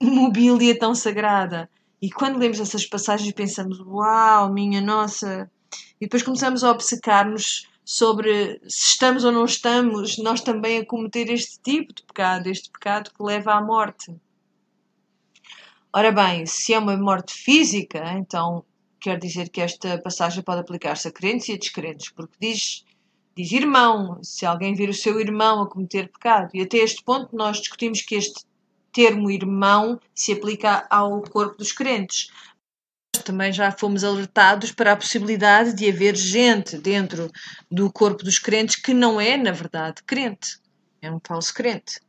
[0.00, 1.68] mobília tão sagrada.
[2.00, 5.50] E quando lemos essas passagens pensamos, uau, minha nossa.
[6.00, 11.28] E depois começamos a obcecar-nos sobre se estamos ou não estamos nós também a cometer
[11.28, 14.14] este tipo de pecado, este pecado que leva à morte.
[15.94, 18.64] Ora bem, se é uma morte física, então
[18.98, 22.82] quer dizer que esta passagem pode aplicar-se a crentes e a descrentes, porque diz,
[23.36, 26.48] diz irmão, se alguém vir o seu irmão a cometer pecado.
[26.54, 28.42] E até este ponto nós discutimos que este
[28.90, 32.28] termo irmão se aplica ao corpo dos crentes.
[33.22, 37.30] Também já fomos alertados para a possibilidade de haver gente dentro
[37.70, 40.58] do corpo dos crentes que não é, na verdade, crente.
[41.02, 42.00] É um falso crente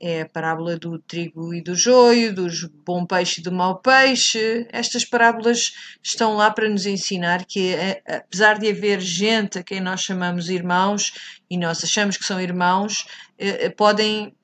[0.00, 4.66] é a parábola do trigo e do joio, dos bom peixe e do mau peixe.
[4.70, 9.80] Estas parábolas estão lá para nos ensinar que, eh, apesar de haver gente a quem
[9.80, 13.06] nós chamamos irmãos e nós achamos que são irmãos,
[13.38, 14.34] eh, eh, podem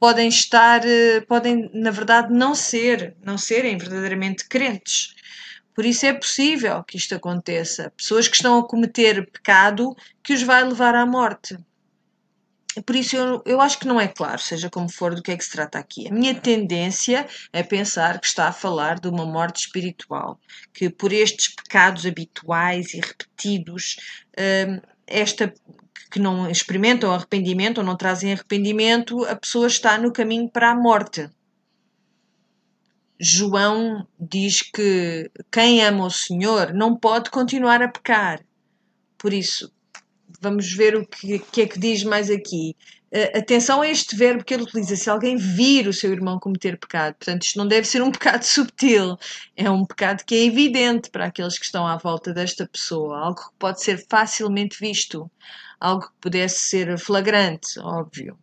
[0.00, 0.82] podem estar,
[1.26, 5.12] podem na verdade não ser, não serem verdadeiramente crentes.
[5.74, 7.92] Por isso é possível que isto aconteça.
[7.96, 11.56] Pessoas que estão a cometer pecado que os vai levar à morte.
[12.84, 15.36] Por isso eu, eu acho que não é claro, seja como for, do que é
[15.36, 16.06] que se trata aqui.
[16.06, 20.38] A minha tendência é pensar que está a falar de uma morte espiritual,
[20.72, 23.96] que por estes pecados habituais e repetidos,
[24.38, 25.52] hum, esta
[26.10, 30.74] que não experimentam arrependimento ou não trazem arrependimento, a pessoa está no caminho para a
[30.74, 31.28] morte.
[33.20, 38.40] João diz que quem ama o Senhor não pode continuar a pecar.
[39.18, 39.72] Por isso,
[40.40, 42.76] vamos ver o que, que é que diz mais aqui.
[43.10, 44.94] Uh, atenção a este verbo que ele utiliza.
[44.94, 48.42] Se alguém vir o seu irmão cometer pecado, portanto, isto não deve ser um pecado
[48.42, 49.16] subtil,
[49.56, 53.40] é um pecado que é evidente para aqueles que estão à volta desta pessoa, algo
[53.40, 55.30] que pode ser facilmente visto,
[55.80, 58.38] algo que pudesse ser flagrante, óbvio.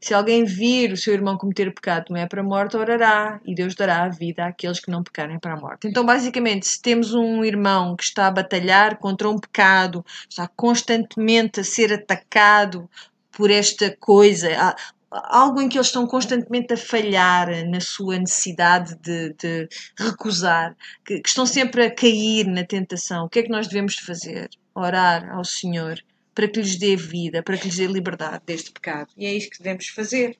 [0.00, 3.54] Se alguém vir o seu irmão cometer pecado, não é para a morte, orará e
[3.54, 5.88] Deus dará a vida àqueles que não pecarem para a morte.
[5.88, 11.60] Então, basicamente, se temos um irmão que está a batalhar contra um pecado, está constantemente
[11.60, 12.88] a ser atacado
[13.32, 14.74] por esta coisa,
[15.10, 21.20] algo em que eles estão constantemente a falhar na sua necessidade de, de recusar, que,
[21.20, 24.48] que estão sempre a cair na tentação, o que é que nós devemos fazer?
[24.74, 26.02] Orar ao Senhor
[26.36, 29.10] para que lhes dê vida, para que lhes dê liberdade deste pecado.
[29.16, 30.36] E é isso que devemos fazer.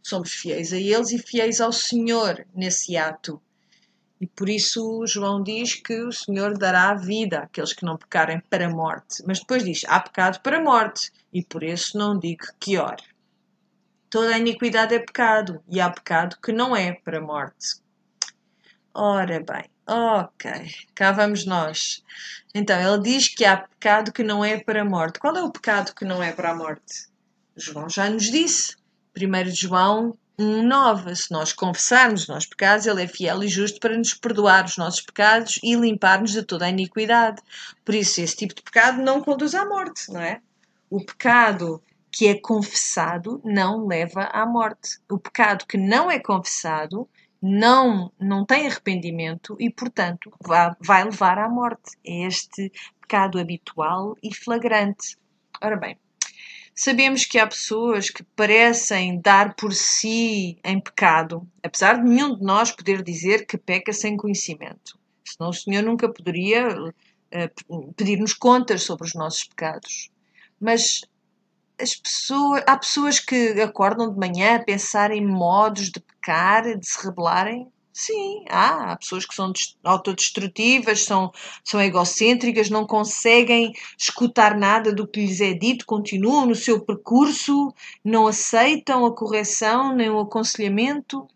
[0.00, 3.42] Somos fiéis a eles e fiéis ao Senhor nesse ato.
[4.20, 8.66] E por isso João diz que o Senhor dará vida àqueles que não pecarem para
[8.66, 9.24] a morte.
[9.26, 13.02] Mas depois diz: há pecado para a morte, e por isso não digo que ore.
[14.08, 17.82] Toda a iniquidade é pecado, e há pecado que não é para a morte.
[18.94, 20.50] Ora bem, Ok,
[20.94, 22.04] cá vamos nós.
[22.54, 25.18] Então, ele diz que há pecado que não é para a morte.
[25.18, 27.08] Qual é o pecado que não é para a morte?
[27.56, 28.76] João já nos disse.
[29.16, 31.14] 1 João 1,9.
[31.16, 34.76] Se nós confessarmos os nossos pecados, ele é fiel e justo para nos perdoar os
[34.76, 37.42] nossos pecados e limpar-nos de toda a iniquidade.
[37.84, 40.40] Por isso, esse tipo de pecado não conduz à morte, não é?
[40.88, 45.00] O pecado que é confessado não leva à morte.
[45.10, 47.08] O pecado que não é confessado
[47.42, 51.98] não, não tem arrependimento e, portanto, vai, levar à morte.
[52.06, 55.16] É este pecado habitual e flagrante.
[55.60, 55.98] Ora bem,
[56.72, 62.44] sabemos que há pessoas que parecem dar por si em pecado, apesar de nenhum de
[62.44, 64.96] nós poder dizer que peca sem conhecimento.
[65.24, 70.10] Senão o Senhor nunca poderia uh, pedir-nos contas sobre os nossos pecados.
[70.60, 71.00] Mas
[71.80, 76.86] as pessoas, há pessoas que acordam de manhã a pensar em modos de pecar, de
[76.86, 77.68] se rebelarem.
[77.92, 79.52] Sim, há, há pessoas que são
[79.84, 81.30] autodestrutivas, são,
[81.62, 87.72] são egocêntricas, não conseguem escutar nada do que lhes é dito, continuam no seu percurso,
[88.02, 91.28] não aceitam a correção nem o aconselhamento.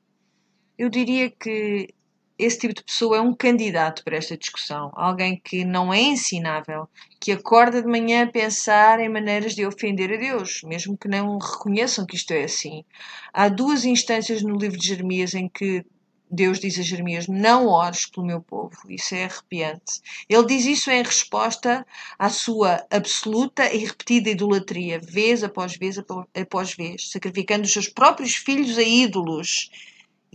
[0.79, 1.94] Eu diria que
[2.38, 4.92] esse tipo de pessoa é um candidato para esta discussão.
[4.94, 10.12] Alguém que não é ensinável, que acorda de manhã a pensar em maneiras de ofender
[10.12, 12.85] a Deus, mesmo que não reconheçam que isto é assim.
[13.33, 15.85] Há duas instâncias no livro de Jeremias em que
[16.31, 18.77] Deus diz a Jeremias: Não ores pelo meu povo.
[18.88, 20.01] Isso é arrepiante.
[20.29, 21.87] Ele diz isso em resposta
[22.18, 28.35] à sua absoluta e repetida idolatria, vez após vez após vez, sacrificando os seus próprios
[28.35, 29.70] filhos a ídolos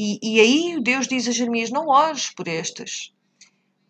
[0.04, 3.14] e, e aí Deus diz a Jeremias: Não ores por estas.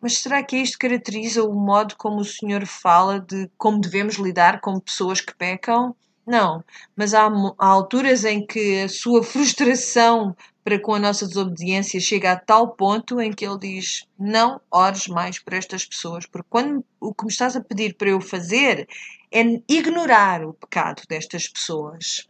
[0.02, 4.60] Mas será que isto caracteriza o modo como o Senhor fala de como devemos lidar
[4.60, 5.96] com pessoas que pecam?
[6.28, 6.64] Não,
[6.98, 10.36] mas há, há, alturas em que a sua frustração
[10.66, 15.08] para com a nossa desobediência chega a tal ponto em que ele diz: Não ores
[15.08, 18.86] mais por estas pessoas, porque quando o que me estás a pedir para eu fazer
[19.32, 22.30] é ignorar o pecado destas pessoas.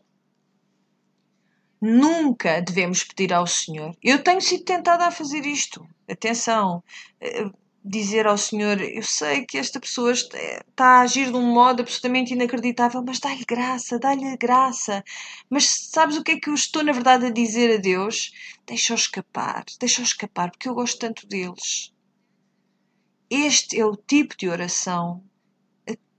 [1.82, 3.96] Nunca devemos pedir ao Senhor.
[4.04, 5.84] Eu tenho sido tentada a fazer isto.
[6.08, 6.84] Atenção,
[7.20, 7.50] eh,
[7.84, 12.34] dizer ao Senhor: Eu sei que esta pessoa está a agir de um modo absolutamente
[12.34, 15.04] inacreditável, mas dá-lhe graça, dá-lhe graça.
[15.50, 18.32] Mas sabes o que é que eu estou, na verdade, a dizer a Deus?
[18.68, 21.92] Deixa-o escapar, deixa-o escapar, porque eu gosto tanto deles.
[23.30, 25.24] Este é o tipo de oração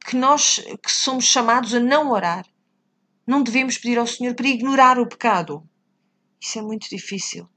[0.04, 2.46] que nós que somos chamados a não orar.
[3.26, 5.62] Não devemos pedir ao Senhor para ignorar o pecado.
[6.40, 7.48] Isso é muito difícil,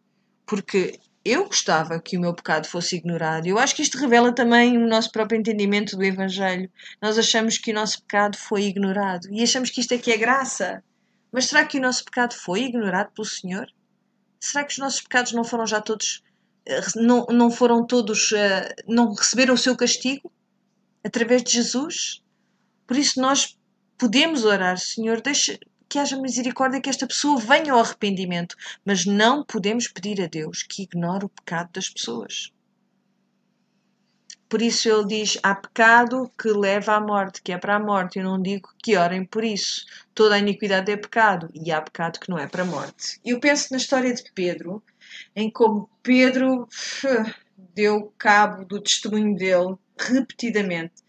[0.46, 3.48] porque eu gostava que o meu pecado fosse ignorado.
[3.48, 6.70] Eu acho que isto revela também o nosso próprio entendimento do Evangelho.
[7.02, 10.18] Nós achamos que o nosso pecado foi ignorado e achamos que isto é que é
[10.18, 10.84] graça.
[11.32, 13.68] Mas será que o nosso pecado foi ignorado pelo Senhor?
[14.40, 16.22] Será que os nossos pecados não foram já todos,
[16.64, 20.32] eh, não, não foram todos, eh, não receberam o seu castigo
[21.04, 22.22] através de Jesus?
[22.86, 23.58] Por isso nós
[23.98, 29.44] podemos orar, Senhor, deixa, que haja misericórdia, que esta pessoa venha ao arrependimento, mas não
[29.44, 32.52] podemos pedir a Deus que ignore o pecado das pessoas.
[34.48, 38.20] Por isso ele diz: há pecado que leva à morte, que é para a morte.
[38.20, 39.86] Eu não digo que orem por isso.
[40.14, 43.20] Toda a iniquidade é pecado e há pecado que não é para a morte.
[43.26, 44.84] Eu penso na história de Pedro,
[45.36, 46.68] em como Pedro
[47.74, 51.04] deu cabo do testemunho dele repetidamente.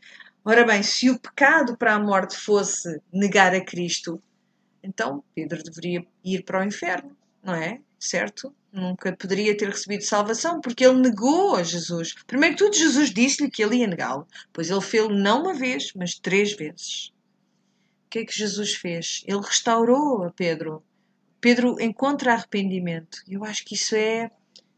[0.49, 4.23] Ora bem, se o pecado para a morte fosse negar a Cristo,
[4.81, 7.81] então Pedro deveria ir para o inferno, não é?
[7.99, 8.55] Certo?
[8.73, 12.15] Nunca poderia ter recebido salvação porque ele negou a Jesus.
[12.29, 15.93] Primeiro que tudo, Jesus disse-lhe que ele ia negá-lo, pois ele fez-lo não uma vez,
[15.97, 17.09] mas três vezes.
[18.07, 19.25] O que é que Jesus fez?
[19.27, 20.81] Ele restaurou a Pedro.
[21.41, 23.19] Pedro encontra arrependimento.
[23.27, 24.31] Eu acho que isso é.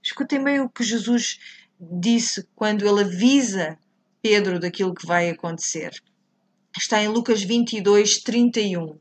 [0.02, 1.38] Escutem bem o que Jesus
[1.78, 3.78] disse quando ele avisa
[4.30, 5.90] Pedro daquilo que vai acontecer.
[6.76, 8.98] Está em Lucas 22, 31.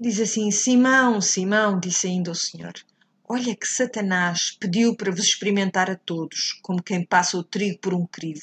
[0.00, 2.72] Diz assim: Simão, Simão, disse ainda o Senhor,
[3.28, 7.92] olha que Satanás pediu para vos experimentar a todos, como quem passa o trigo por
[7.92, 8.40] um crivo.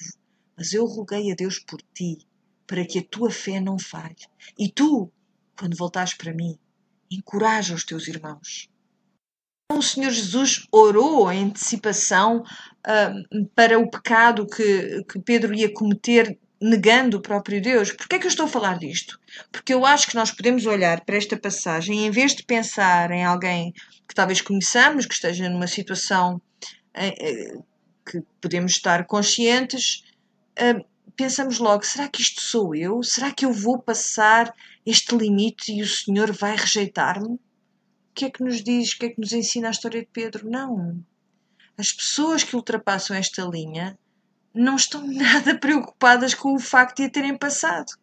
[0.55, 2.19] Mas eu roguei a Deus por ti,
[2.67, 4.27] para que a tua fé não falhe.
[4.55, 5.11] E tu,
[5.57, 6.59] quando voltares para mim,
[7.09, 8.69] encoraja os teus irmãos.
[9.73, 16.37] O Senhor Jesus orou em antecipação uh, para o pecado que, que Pedro ia cometer
[16.61, 17.91] negando o próprio Deus.
[17.91, 19.17] Porquê é que eu estou a falar disto?
[19.51, 23.23] Porque eu acho que nós podemos olhar para esta passagem em vez de pensar em
[23.23, 23.73] alguém
[24.07, 26.41] que talvez conheçamos, que esteja numa situação
[26.93, 27.57] eh,
[28.05, 30.03] que podemos estar conscientes,
[30.55, 30.83] eh,
[31.15, 33.01] pensamos logo: será que isto sou eu?
[33.01, 34.53] Será que eu vou passar
[34.85, 37.39] este limite e o Senhor vai rejeitar-me?
[38.11, 40.07] O que é que nos diz, o que é que nos ensina a história de
[40.11, 40.49] Pedro?
[40.49, 41.01] Não.
[41.77, 43.97] As pessoas que ultrapassam esta linha
[44.53, 47.93] não estão nada preocupadas com o facto de a terem passado.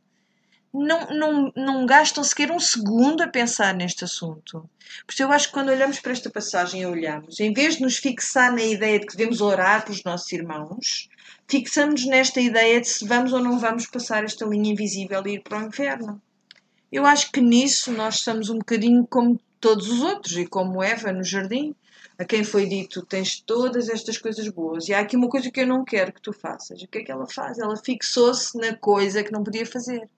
[0.72, 4.68] Não, não, não gastam sequer um segundo a pensar neste assunto.
[5.06, 7.98] Por isso eu acho que quando olhamos para esta passagem olhamos, em vez de nos
[7.98, 11.08] fixar na ideia de que devemos orar pelos nossos irmãos,
[11.46, 15.42] fixamos nesta ideia de se vamos ou não vamos passar esta linha invisível e ir
[15.42, 16.20] para o inferno.
[16.90, 21.12] Eu acho que nisso nós estamos um bocadinho como todos os outros e como Eva
[21.12, 21.74] no jardim
[22.18, 25.60] a quem foi dito tens todas estas coisas boas e há aqui uma coisa que
[25.60, 26.82] eu não quero que tu faças.
[26.82, 27.58] O que é que ela faz?
[27.58, 30.08] Ela fixou-se na coisa que não podia fazer.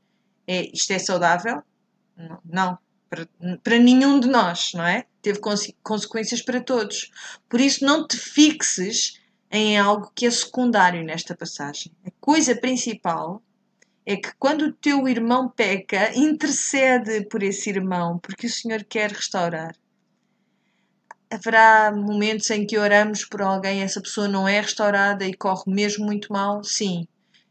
[0.47, 1.63] É, isto é saudável?
[2.45, 2.79] Não.
[3.09, 3.29] Para,
[3.63, 5.05] para nenhum de nós, não é?
[5.21, 5.41] Teve
[5.83, 7.11] consequências para todos.
[7.49, 9.21] Por isso, não te fixes
[9.51, 11.93] em algo que é secundário nesta passagem.
[12.07, 13.43] A coisa principal
[14.13, 19.11] é que quando o teu irmão peca, intercede por esse irmão, porque o Senhor quer
[19.11, 19.75] restaurar
[21.31, 26.05] haverá momentos em que oramos por alguém, essa pessoa não é restaurada e corre mesmo
[26.05, 26.65] muito mal?
[26.65, 27.07] Sim.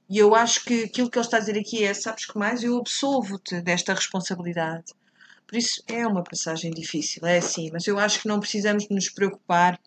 [0.09, 2.63] E eu acho que aquilo que ele está a dizer aqui é: sabes que mais?
[2.63, 4.93] Eu absolvo-te desta responsabilidade.
[5.47, 9.09] Por isso é uma passagem difícil, é assim, mas eu acho que não precisamos nos
[9.09, 9.79] preocupar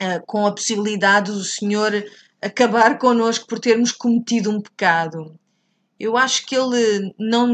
[0.00, 1.92] uh, com a possibilidade do Senhor
[2.40, 5.38] acabar connosco por termos cometido um pecado.
[5.98, 7.52] Eu acho que ele não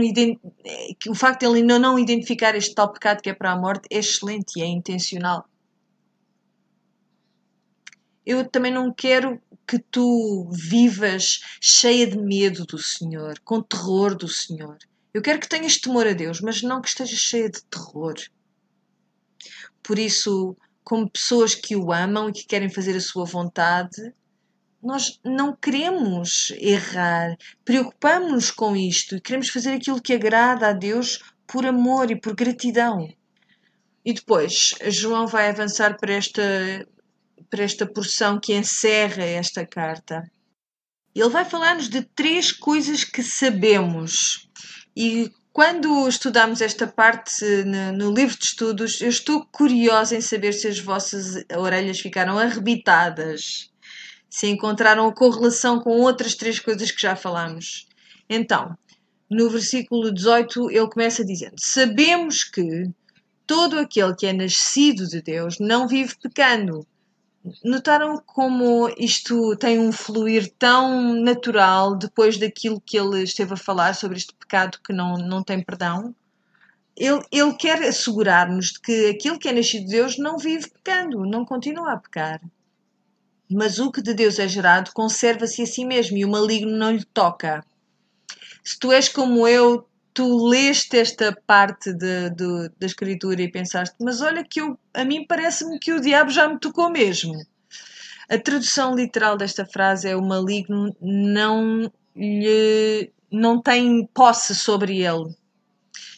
[0.99, 3.57] que o facto de ele ainda não identificar este tal pecado que é para a
[3.57, 5.49] morte é excelente e é intencional
[8.25, 14.29] eu também não quero que tu vivas cheia de medo do Senhor, com terror do
[14.29, 14.79] Senhor.
[15.13, 18.15] Eu quero que tenhas temor a Deus, mas não que estejas cheia de terror.
[19.83, 24.13] Por isso, como pessoas que o amam e que querem fazer a sua vontade,
[24.85, 31.21] nós não queremos errar, preocupamos-nos com isto e queremos fazer aquilo que agrada a Deus
[31.47, 33.09] por amor e por gratidão.
[34.05, 36.43] E depois, João vai avançar para esta
[37.51, 40.29] para esta porção que encerra esta carta.
[41.15, 44.49] Ele vai falar-nos de três coisas que sabemos.
[44.97, 47.45] E quando estudamos esta parte
[47.93, 53.71] no, livro de estudos, eu estou curiosa em saber se as vossas orelhas ficaram arrebitadas.
[54.35, 57.87] Se encontraram a correlação com outras três coisas que já falamos.
[58.29, 58.77] Então,
[59.31, 62.91] no versículo 18, ele começa dizendo: Sabemos que
[63.47, 66.85] todo aquele que é nascido de Deus não vive pecando.
[67.63, 73.95] Notaram como isto tem um fluir tão natural depois daquilo que ele esteve a falar
[73.95, 76.13] sobre este pecado que não, não tem perdão?
[76.97, 81.25] Ele, ele quer assegurar-nos de que aquele que é nascido de Deus não vive pecando,
[81.25, 82.41] não continua a pecar.
[83.55, 86.91] Mas o que de Deus é gerado conserva-se a si mesmo e o maligno não
[86.91, 87.65] lhe toca.
[88.65, 93.95] Se tu és como eu, tu leste esta parte de, de, da escritura e pensaste,
[94.01, 97.35] mas olha que eu, a mim parece-me que o diabo já me tocou mesmo.
[98.29, 105.33] A tradução literal desta frase é o maligno não lhe não tem posse sobre ele.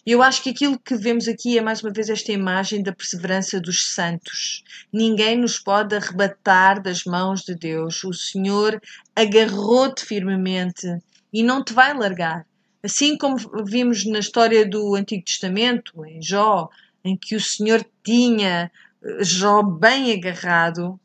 [0.07, 3.61] Eu acho que aquilo que vemos aqui é mais uma vez esta imagem da perseverança
[3.61, 4.63] dos santos.
[4.93, 8.05] Ninguém nos pode arrebatar das mãos de Deus.
[8.05, 8.81] O Senhor
[9.17, 10.87] agarrou-te firmemente
[11.33, 12.47] e não te vai largar.
[12.85, 16.69] Assim como vimos na história do Antigo Testamento, em Jó,
[17.05, 18.71] em que o Senhor tinha
[19.03, 21.01] eh, Jó bem agarrado,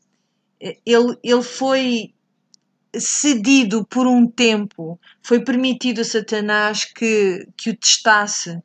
[0.60, 2.14] ele, ele foi
[2.94, 8.62] cedido por um tempo, foi permitido a Satanás que, que o testasse,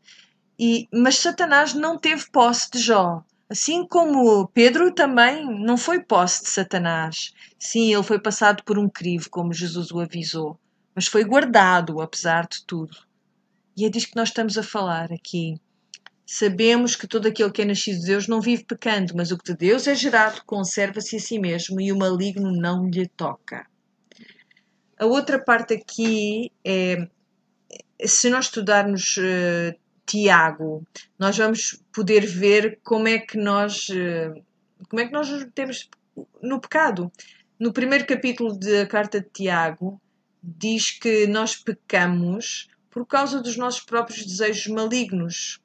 [0.59, 3.23] e, mas Satanás não teve posse de Jó.
[3.49, 7.33] Assim como Pedro também não foi posse de Satanás.
[7.57, 10.59] Sim, ele foi passado por um crivo, como Jesus o avisou,
[10.93, 12.97] mas foi guardado, apesar de tudo.
[13.75, 15.61] E é disto que nós estamos a falar aqui.
[16.25, 19.53] Sabemos que todo aquele que é nascido de Deus não vive pecando, mas o que
[19.53, 23.65] de Deus é gerado conserva-se a si mesmo e o maligno não lhe toca.
[24.99, 27.07] A outra parte aqui é,
[28.05, 29.77] se nós estudarmos uh,
[30.07, 30.87] Tiago,
[31.19, 34.41] nós vamos poder ver como é que nós, uh,
[34.89, 35.89] como é que nós temos
[36.41, 37.11] no pecado.
[37.59, 40.01] No primeiro capítulo da carta de Tiago,
[40.41, 45.59] diz que nós pecamos por causa dos nossos próprios desejos malignos.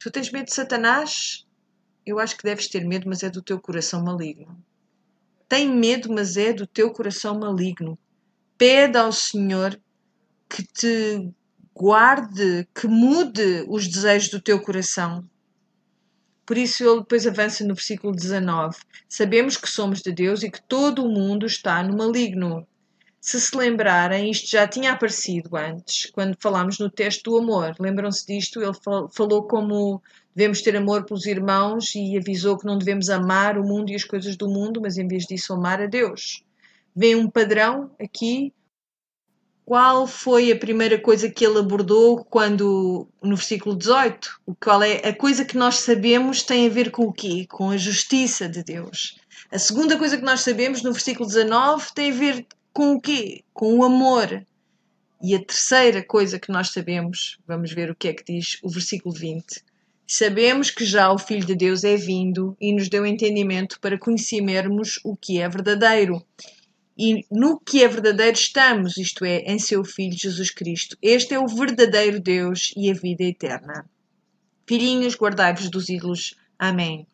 [0.00, 1.46] Tu tens medo de Satanás?
[2.04, 4.60] Eu acho que deves ter medo, mas é do teu coração maligno.
[5.48, 7.98] Tem medo, mas é do teu coração maligno.
[8.58, 9.80] Pede ao Senhor
[10.48, 11.30] que te
[11.80, 15.24] guarde, que mude os desejos do teu coração.
[16.44, 18.76] Por isso ele depois avança no versículo 19.
[19.08, 22.66] Sabemos que somos de Deus e que todo o mundo está no maligno.
[23.18, 27.74] Se se lembrarem, isto já tinha aparecido antes, quando falámos no teste do amor.
[27.80, 28.60] Lembram-se disto?
[28.60, 28.76] Ele
[29.14, 30.02] falou como
[30.34, 34.04] devemos ter amor pelos irmãos e avisou que não devemos amar o mundo e as
[34.04, 36.44] coisas do mundo, mas em vez disso amar a Deus.
[36.94, 38.52] Vem um padrão aqui.
[39.70, 44.40] Qual foi a primeira coisa que ele abordou quando no versículo 18?
[44.60, 47.46] Qual é a coisa que nós sabemos tem a ver com o quê?
[47.48, 49.16] Com a justiça de Deus.
[49.48, 53.44] A segunda coisa que nós sabemos no versículo 19 tem a ver com o quê?
[53.54, 54.44] Com o amor.
[55.22, 58.68] E a terceira coisa que nós sabemos, vamos ver o que é que diz o
[58.68, 59.62] versículo 20.
[60.04, 64.98] Sabemos que já o Filho de Deus é vindo e nos deu entendimento para conhecermos
[65.04, 66.20] o que é verdadeiro.
[67.02, 70.98] E no que é verdadeiro estamos, isto é, em seu Filho Jesus Cristo.
[71.00, 73.86] Este é o verdadeiro Deus e a vida eterna.
[74.68, 76.34] Filhinhos, guardai-vos dos ídolos.
[76.58, 77.06] Amém.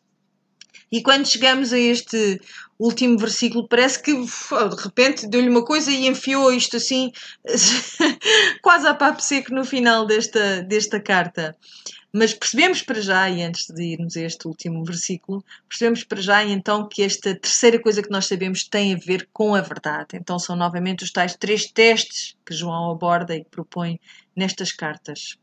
[0.91, 2.41] E quando chegamos a este
[2.77, 7.09] último versículo, parece que de repente deu-lhe uma coisa e enfiou isto assim,
[8.61, 11.55] quase a papo seco no final desta, desta carta.
[12.13, 16.43] Mas percebemos para já, e antes de irmos a este último versículo, percebemos para já
[16.43, 20.15] então que esta terceira coisa que nós sabemos tem a ver com a verdade.
[20.15, 23.99] Então são novamente os tais três testes que João aborda e propõe
[24.35, 25.37] nestas cartas.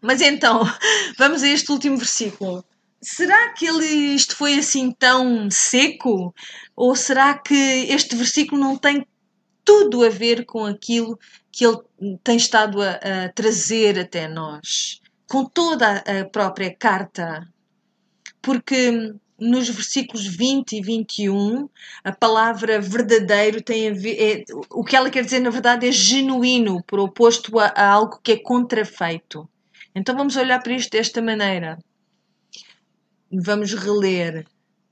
[0.00, 0.62] Mas então,
[1.16, 2.64] vamos a este último versículo
[3.00, 6.34] será que ele, isto foi assim tão seco?
[6.74, 9.06] Ou será que este versículo não tem
[9.64, 11.18] tudo a ver com aquilo
[11.50, 11.78] que ele
[12.22, 12.92] tem estado a,
[13.24, 15.00] a trazer até nós?
[15.28, 17.46] Com toda a própria carta?
[18.40, 21.68] Porque nos versículos 20 e 21,
[22.02, 24.16] a palavra verdadeiro tem a ver.
[24.20, 28.18] É, o que ela quer dizer, na verdade, é genuíno, por oposto a, a algo
[28.22, 29.48] que é contrafeito.
[29.94, 31.78] Então vamos olhar para isto desta maneira
[33.30, 34.46] vamos reler.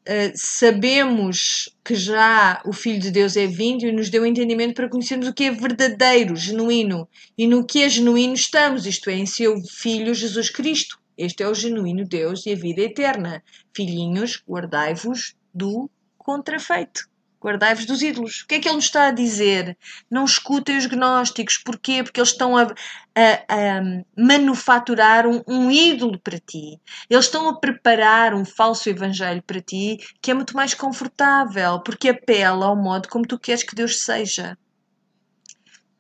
[0.07, 4.89] Uh, sabemos que já o Filho de Deus é vindo e nos deu entendimento para
[4.89, 7.09] conhecermos o que é verdadeiro, genuíno.
[7.37, 10.97] E no que é genuíno estamos, isto é, em seu Filho Jesus Cristo.
[11.19, 13.43] Este é o genuíno Deus e a vida eterna.
[13.75, 17.09] Filhinhos, guardai-vos do contrafeito.
[17.47, 18.43] Guardai-vos dos ídolos.
[18.43, 19.79] O que é que ele nos está a dizer?
[20.11, 21.59] Não escutem os gnósticos.
[21.59, 22.03] Porquê?
[22.03, 23.83] Porque eles estão a, a, a
[24.17, 26.81] manufaturar um, um, ídolo para ti.
[27.09, 32.09] Eles estão a preparar um falso evangelho para ti que é muito mais confortável, porque
[32.09, 34.59] apela ao modo como tu queres que Deus seja.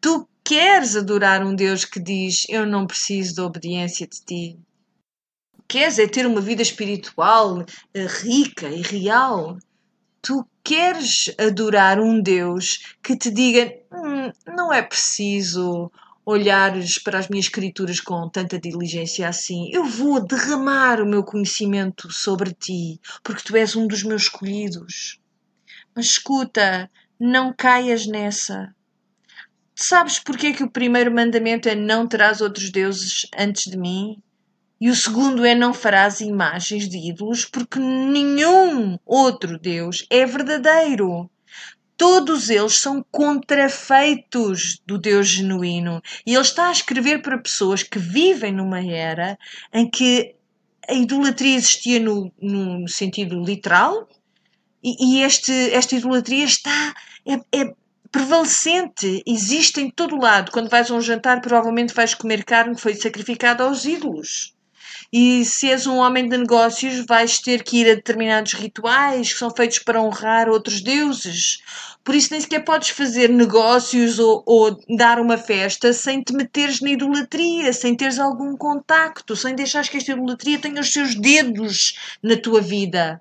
[0.01, 4.59] Tu queres adorar um Deus que diz: Eu não preciso da obediência de ti.
[5.68, 9.59] Queres é ter uma vida espiritual eh, rica e real
[10.26, 15.92] tu queres adorar um Deus que te diga hum, não é preciso
[16.24, 19.70] olhares para as minhas escrituras com tanta diligência assim.
[19.72, 25.20] Eu vou derramar o meu conhecimento sobre ti, porque tu és um dos meus escolhidos.
[25.94, 28.74] Mas escuta, não caias nessa.
[29.72, 34.20] Sabes porque é que o primeiro mandamento é não terás outros deuses antes de mim?
[34.78, 41.30] E o segundo é não farás imagens de ídolos, porque nenhum outro Deus é verdadeiro.
[41.96, 46.02] Todos eles são contrafeitos do Deus genuíno.
[46.26, 49.38] E ele está a escrever para pessoas que vivem numa era
[49.72, 50.34] em que
[50.86, 54.06] a idolatria existia no, no sentido literal
[54.82, 56.94] e, e este, esta idolatria está.
[57.24, 57.74] É, é,
[58.10, 60.50] prevalecente, existe em todo lado.
[60.50, 64.55] Quando vais a um jantar, provavelmente vais comer carne que foi sacrificada aos ídolos.
[65.18, 69.38] E se és um homem de negócios, vais ter que ir a determinados rituais que
[69.38, 71.62] são feitos para honrar outros deuses.
[72.04, 76.82] Por isso, nem sequer podes fazer negócios ou, ou dar uma festa sem te meteres
[76.82, 81.98] na idolatria, sem teres algum contacto, sem deixares que esta idolatria tenha os seus dedos
[82.22, 83.18] na tua vida.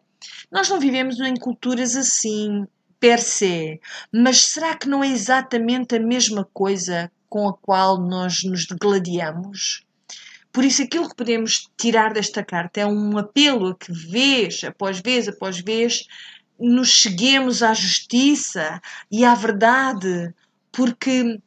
[0.51, 2.67] Nós não vivemos em culturas assim,
[2.99, 3.79] per se,
[4.11, 9.84] mas será que não é exatamente a mesma coisa com a qual nós nos degladiamos?
[10.55, 15.01] Por isso, aquilo que podemos tirar desta carta é um apelo a que, vez após
[15.01, 16.07] vez após vez,
[16.57, 18.81] nos cheguemos à justiça
[19.11, 20.33] e à verdade,
[20.71, 21.41] porque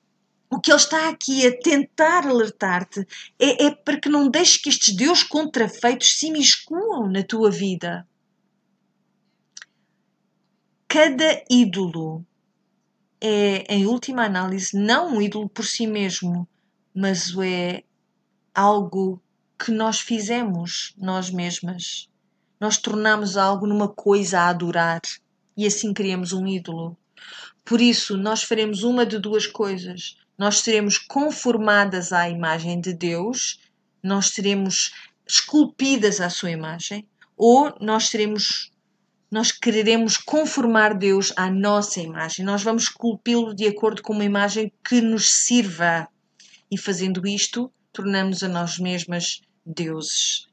[0.50, 3.00] o que ele está aqui a tentar alertar-te
[3.38, 8.06] é, é, para que não deixes que estes deuses contrafeitos se imiscuam na tua vida.
[10.86, 12.26] Cada ídolo
[13.22, 16.46] é, em última análise, não um ídolo por si mesmo,
[16.94, 17.84] mas é
[18.58, 19.22] algo
[19.56, 22.08] que nós fizemos nós mesmas.
[22.58, 25.00] Nós tornamos algo numa coisa a adorar
[25.56, 26.96] e assim criamos um ídolo.
[27.64, 30.16] Por isso, nós faremos uma de duas coisas.
[30.36, 33.60] Nós seremos conformadas à imagem de Deus,
[34.02, 34.92] nós seremos
[35.24, 37.06] esculpidas à sua imagem,
[37.36, 38.72] ou nós seremos
[39.30, 42.44] nós quereremos conformar Deus à nossa imagem.
[42.44, 46.08] Nós vamos esculpi-lo de acordo com uma imagem que nos sirva.
[46.70, 50.46] E fazendo isto, tornamos a nós mesmas deuses.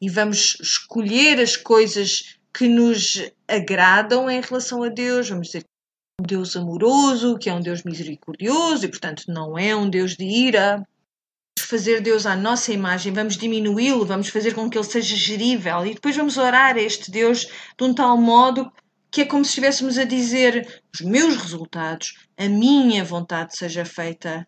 [0.00, 5.28] E vamos escolher as coisas que nos agradam em relação a Deus.
[5.28, 9.58] Vamos dizer que é um Deus amoroso, que é um Deus misericordioso e, portanto, não
[9.58, 10.76] é um Deus de ira.
[10.76, 15.84] Vamos fazer Deus à nossa imagem, vamos diminuí-lo, vamos fazer com que ele seja gerível
[15.84, 18.72] e depois vamos orar a este Deus de um tal modo
[19.10, 24.46] que é como se estivéssemos a dizer: os meus resultados, a minha vontade seja feita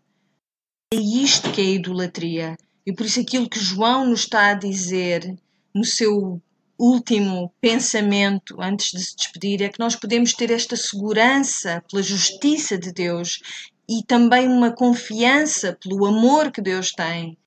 [0.92, 2.56] é isto que é idolatria.
[2.84, 5.38] E por isso aquilo que João nos está a dizer
[5.72, 6.42] no seu
[6.76, 12.76] último pensamento antes de se despedir é que nós podemos ter esta segurança pela justiça
[12.76, 13.40] de Deus
[13.88, 17.38] e também uma confiança pelo amor que Deus tem.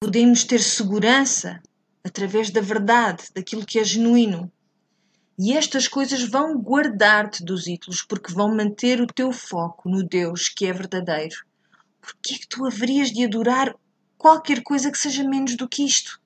[0.00, 1.60] Podemos ter segurança
[2.04, 4.52] através da verdade, daquilo que é genuíno.
[5.36, 10.48] E estas coisas vão guardar-te dos ídolos, porque vão manter o teu foco no Deus
[10.48, 11.44] que é verdadeiro
[12.04, 13.74] porque é que tu haverias de adorar
[14.16, 16.20] qualquer coisa que seja menos do que isto?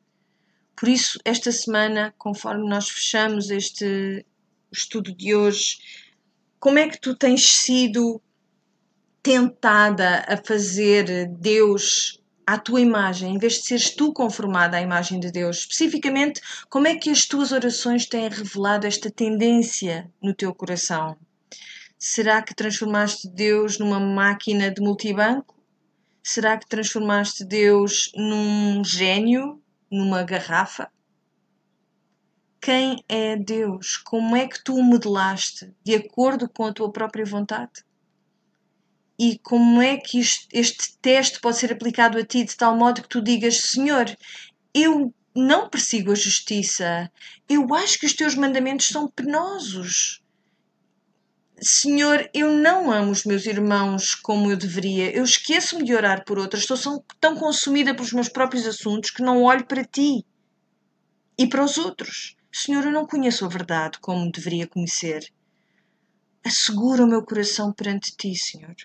[0.77, 4.25] Por isso, esta semana, conforme nós fechamos este
[4.71, 5.79] estudo de hoje,
[6.61, 8.21] como é que tu tens sido
[9.23, 15.19] tentada a fazer Deus à tua imagem, em vez de seres tu conformada à imagem
[15.21, 15.59] de Deus?
[15.59, 21.17] Especificamente, como é que as tuas orações têm revelado esta tendência no teu coração?
[21.99, 25.58] Será que transformaste Deus numa máquina de multibanco?
[26.31, 30.93] Será que transformaste Deus num gênio, numa garrafa?
[32.61, 33.97] Quem é Deus?
[33.97, 35.75] Como é que tu o modelaste?
[35.83, 37.83] De acordo com a tua própria vontade?
[39.19, 40.21] E como é que
[40.53, 44.15] este teste pode ser aplicado a ti de tal modo que tu digas: Senhor,
[44.75, 47.11] eu não persigo a justiça,
[47.49, 50.23] eu acho que os teus mandamentos são penosos.
[51.61, 55.11] Senhor, eu não amo os meus irmãos como eu deveria.
[55.11, 56.63] Eu esqueço-me de orar por outras.
[56.63, 60.25] Estou tão consumida pelos meus próprios assuntos que não olho para ti
[61.37, 62.37] e para os outros.
[62.53, 65.33] Senhor, eu não conheço a verdade como deveria conhecer.
[66.45, 68.77] assegura o meu coração perante ti, Senhor.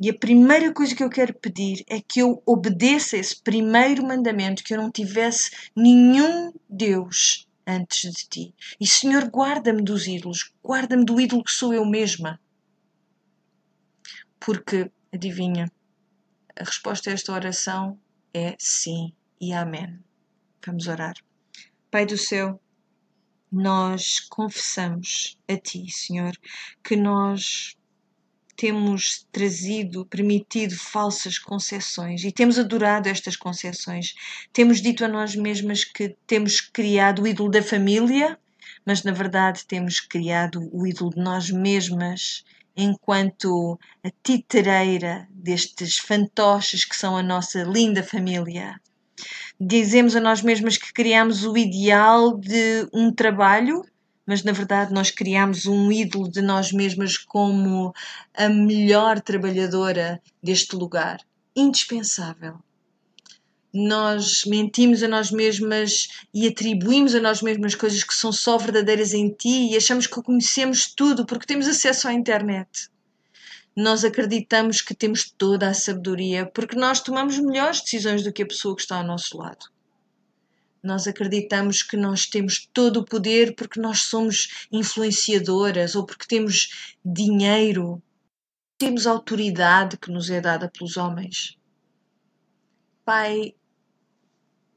[0.00, 4.64] E a primeira coisa que eu quero pedir é que eu obedeça esse primeiro mandamento,
[4.64, 8.54] que eu não tivesse nenhum Deus antes de ti.
[8.80, 12.40] E Senhor, guarda-me dos ídolos, guarda-me do ídolo que sou eu mesma.
[14.40, 15.70] Porque, adivinha,
[16.56, 17.98] a resposta a esta oração
[18.34, 19.98] é sim e amém.
[20.64, 21.14] Vamos orar.
[21.90, 22.60] Pai do céu,
[23.50, 26.32] nós confessamos a Ti, Senhor,
[26.82, 27.76] que nós
[28.62, 34.14] temos trazido, permitido falsas concessões e temos adorado estas concessões.
[34.52, 38.38] Temos dito a nós mesmas que temos criado o ídolo da família,
[38.86, 42.44] mas na verdade temos criado o ídolo de nós mesmas
[42.76, 48.80] enquanto a titereira destes fantoches que são a nossa linda família
[49.60, 53.84] dizemos a nós mesmas que criamos o ideal de um trabalho,
[54.26, 57.94] mas na verdade nós criamos um ídolo de nós mesmas como
[58.34, 61.20] a melhor trabalhadora deste lugar,
[61.54, 62.58] indispensável.
[63.74, 69.14] Nós mentimos a nós mesmas e atribuímos a nós mesmas coisas que são só verdadeiras
[69.14, 72.92] em ti e achamos que conhecemos tudo porque temos acesso à internet
[73.74, 78.46] nós acreditamos que temos toda a sabedoria porque nós tomamos melhores decisões do que a
[78.46, 79.66] pessoa que está ao nosso lado.
[80.82, 86.92] Nós acreditamos que nós temos todo o poder porque nós somos influenciadoras ou porque temos
[87.04, 88.02] dinheiro,
[88.76, 91.56] temos autoridade que nos é dada pelos homens.
[93.04, 93.54] Pai,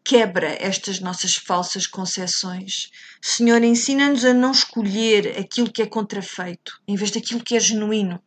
[0.03, 2.91] quebra estas nossas falsas concepções.
[3.20, 8.22] Senhor, ensina-nos a não escolher aquilo que é contrafeito, em vez daquilo que é genuíno.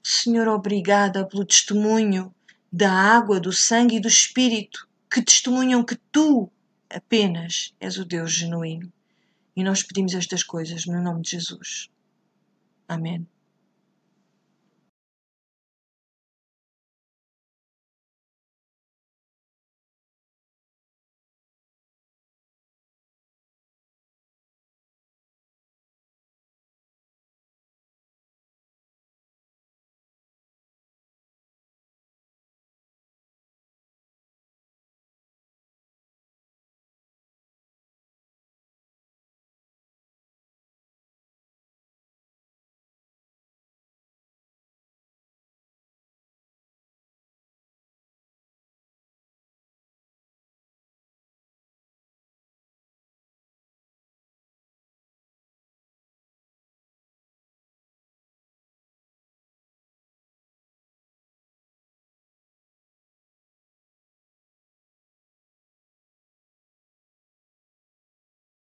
[0.00, 2.32] Senhor, obrigada pelo testemunho
[2.72, 6.48] da água, do sangue e do Espírito, que testemunham que tu
[6.90, 8.92] apenas és o Deus genuíno.
[9.56, 11.90] E nós pedimos estas coisas no nome de Jesus.
[12.86, 13.26] Amém.